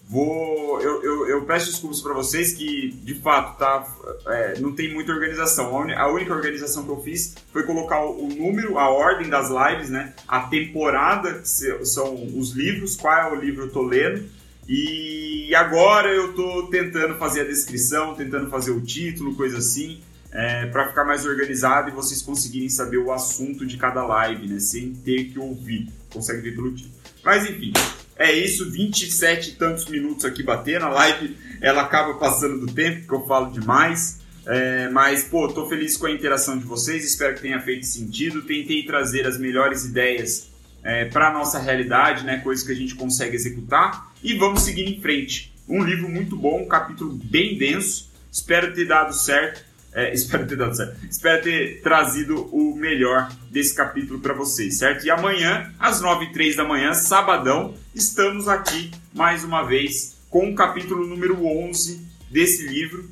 vou. 0.08 0.82
Eu, 0.82 1.04
eu, 1.04 1.28
eu 1.28 1.46
peço 1.46 1.68
desculpas 1.72 2.02
para 2.02 2.14
vocês 2.14 2.54
que 2.54 2.92
de 3.04 3.16
fato 3.16 3.58
tá, 3.58 3.86
é, 4.28 4.60
não 4.60 4.74
tem 4.74 4.94
muita 4.94 5.12
organização. 5.12 5.78
A 5.78 6.08
única 6.12 6.34
organização 6.34 6.84
que 6.84 6.90
eu 6.90 7.02
fiz 7.02 7.36
foi 7.52 7.64
colocar 7.64 8.04
o 8.06 8.28
número, 8.28 8.78
a 8.78 8.90
ordem 8.90 9.30
das 9.30 9.50
lives, 9.50 9.90
né? 9.90 10.14
A 10.28 10.42
temporada, 10.42 11.40
que 11.40 11.86
são 11.86 12.16
os 12.36 12.52
livros, 12.52 12.96
qual 12.96 13.14
é 13.14 13.32
o 13.32 13.36
livro 13.36 13.66
eu 13.66 13.72
tô 13.72 13.82
lendo 13.82 14.39
e 14.72 15.56
agora 15.56 16.14
eu 16.14 16.30
estou 16.30 16.68
tentando 16.68 17.16
fazer 17.16 17.42
a 17.42 17.44
descrição, 17.46 18.14
tentando 18.14 18.52
fazer 18.52 18.70
o 18.70 18.80
título, 18.80 19.34
coisa 19.34 19.58
assim, 19.58 20.00
é, 20.32 20.68
para 20.68 20.88
ficar 20.90 21.04
mais 21.04 21.26
organizado 21.26 21.90
e 21.90 21.92
vocês 21.92 22.22
conseguirem 22.22 22.70
saber 22.70 22.98
o 22.98 23.12
assunto 23.12 23.66
de 23.66 23.78
cada 23.78 24.06
live, 24.06 24.48
né? 24.48 24.60
Sem 24.60 24.94
ter 24.94 25.24
que 25.26 25.40
ouvir. 25.40 25.90
Consegue 26.14 26.42
ver 26.42 26.56
pelo 26.56 26.72
título. 26.72 26.94
Mas 27.24 27.50
enfim, 27.50 27.74
é 28.16 28.32
isso, 28.32 28.70
27 28.70 29.50
e 29.50 29.54
tantos 29.54 29.88
minutos 29.88 30.24
aqui 30.24 30.44
batendo. 30.44 30.86
A 30.86 30.90
live 30.90 31.36
ela 31.60 31.82
acaba 31.82 32.14
passando 32.14 32.64
do 32.64 32.72
tempo, 32.72 33.00
porque 33.00 33.16
eu 33.16 33.26
falo 33.26 33.52
demais. 33.52 34.20
É, 34.46 34.88
mas, 34.90 35.24
pô, 35.24 35.48
tô 35.48 35.68
feliz 35.68 35.98
com 35.98 36.06
a 36.06 36.12
interação 36.12 36.58
de 36.60 36.64
vocês, 36.64 37.04
espero 37.04 37.34
que 37.34 37.42
tenha 37.42 37.60
feito 37.60 37.88
sentido. 37.88 38.44
Tentei 38.44 38.84
trazer 38.84 39.26
as 39.26 39.40
melhores 39.40 39.84
ideias 39.84 40.52
é, 40.84 41.06
para 41.06 41.34
nossa 41.34 41.58
realidade, 41.58 42.24
né? 42.24 42.38
Coisas 42.38 42.64
que 42.64 42.72
a 42.72 42.76
gente 42.76 42.94
consegue 42.94 43.36
executar 43.36 44.09
e 44.24 44.34
vamos 44.34 44.64
seguir 44.64 44.88
em 44.88 45.02
frente. 45.02 45.54
Um 45.68 45.84
livro 45.84 46.10
muito 46.10 46.36
bom, 46.36 46.64
um 46.64 46.68
capítulo 46.68 47.14
bem 47.24 47.58
denso. 47.58 48.10
Espero 48.32 48.74
ter 48.74 48.86
dado 48.86 49.14
certo. 49.14 49.64
É, 49.94 50.12
espero 50.14 50.48
ter 50.48 50.58
dado 50.58 50.76
certo. 50.76 51.06
Espero 51.06 51.44
ter 51.44 51.82
trazido 51.82 52.44
o 52.52 52.76
melhor 52.76 53.32
desse 53.50 53.74
capítulo 53.74 54.20
para 54.20 54.34
vocês, 54.34 54.78
certo? 54.78 55.06
E 55.06 55.12
amanhã, 55.12 55.74
às 55.80 56.02
9 56.02 56.26
e 56.26 56.34
3 56.34 56.56
da 56.56 56.64
manhã, 56.64 56.94
sabadão, 56.94 57.76
estamos 57.94 58.48
aqui 58.48 58.92
mais 59.14 59.44
uma 59.44 59.64
vez 59.64 60.18
com 60.30 60.50
o 60.52 60.56
capítulo 60.56 61.06
número 61.08 61.46
11 61.46 62.08
desse 62.30 62.68
livro, 62.68 63.10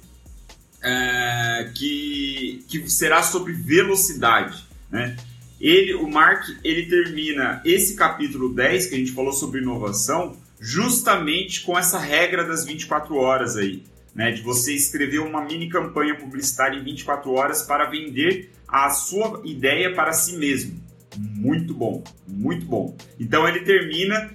é, 0.84 1.72
que, 1.74 2.64
que 2.68 2.90
será 2.90 3.24
sobre 3.24 3.54
velocidade, 3.54 4.68
né? 4.92 5.18
Ele, 5.60 5.96
o 5.96 6.08
Mark, 6.08 6.48
ele 6.64 6.86
termina 6.86 7.62
esse 7.66 7.96
capítulo 7.96 8.54
10, 8.54 8.86
que 8.88 8.96
a 8.96 8.98
gente 9.00 9.12
falou 9.12 9.34
sobre 9.34 9.60
inovação, 9.60 10.38
justamente 10.60 11.62
com 11.62 11.78
essa 11.78 12.00
regra 12.00 12.44
das 12.44 12.66
24 12.66 13.16
horas 13.16 13.56
aí, 13.56 13.84
né? 14.14 14.32
De 14.32 14.42
você 14.42 14.74
escrever 14.74 15.20
uma 15.20 15.46
mini 15.46 15.70
campanha 15.70 16.16
publicitária 16.16 16.78
em 16.78 16.84
24 16.84 17.32
horas 17.32 17.62
para 17.62 17.86
vender 17.90 18.52
a 18.68 18.90
sua 18.90 19.42
ideia 19.46 19.94
para 19.94 20.14
si 20.14 20.38
mesmo. 20.38 20.82
Muito 21.16 21.74
bom, 21.74 22.04
muito 22.28 22.66
bom. 22.66 22.96
Então 23.20 23.48
ele 23.48 23.62
termina 23.62 24.32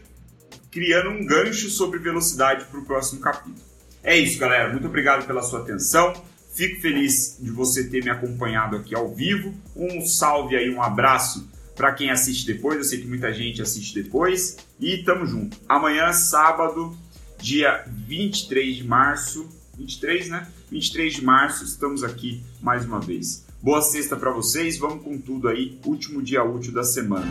criando 0.71 1.11
um 1.11 1.27
gancho 1.27 1.69
sobre 1.69 1.99
velocidade 1.99 2.65
para 2.65 2.81
o 2.81 2.85
próximo 2.85 3.21
capítulo. 3.21 3.57
É 4.03 4.17
isso, 4.17 4.39
galera. 4.39 4.73
Muito 4.73 4.87
obrigado 4.87 5.27
pela 5.27 5.43
sua 5.43 5.61
atenção. 5.61 6.13
Fico 6.55 6.81
feliz 6.81 7.39
de 7.41 7.51
você 7.51 7.85
ter 7.85 8.03
me 8.03 8.11
acompanhado 8.11 8.77
aqui 8.77 8.95
ao 8.95 9.15
vivo. 9.15 9.55
Um 9.77 10.05
salve 10.05 10.57
aí, 10.57 10.69
um 10.71 10.83
abraço 10.83 11.49
para 11.75 11.93
quem 11.93 12.11
assiste 12.11 12.47
depois, 12.47 12.77
eu 12.77 12.85
sei 12.85 13.01
que 13.01 13.07
muita 13.07 13.33
gente 13.33 13.63
assiste 13.63 13.95
depois. 13.95 14.57
E 14.79 14.99
tamo 14.99 15.27
junto. 15.27 15.57
Amanhã, 15.69 16.13
sábado, 16.13 16.97
dia 17.39 17.85
23 17.89 18.77
de 18.77 18.85
março. 18.85 19.49
23, 19.77 20.29
né? 20.29 20.49
23 20.71 21.15
de 21.15 21.25
março, 21.25 21.65
estamos 21.65 22.05
aqui 22.05 22.43
mais 22.61 22.85
uma 22.85 23.01
vez. 23.01 23.45
Boa 23.61 23.81
sexta 23.81 24.17
para 24.17 24.31
vocês, 24.31 24.79
vamos 24.79 25.05
com 25.05 25.19
tudo 25.19 25.49
aí, 25.49 25.79
último 25.85 26.21
dia 26.21 26.43
útil 26.43 26.73
da 26.73 26.83
semana. 26.83 27.31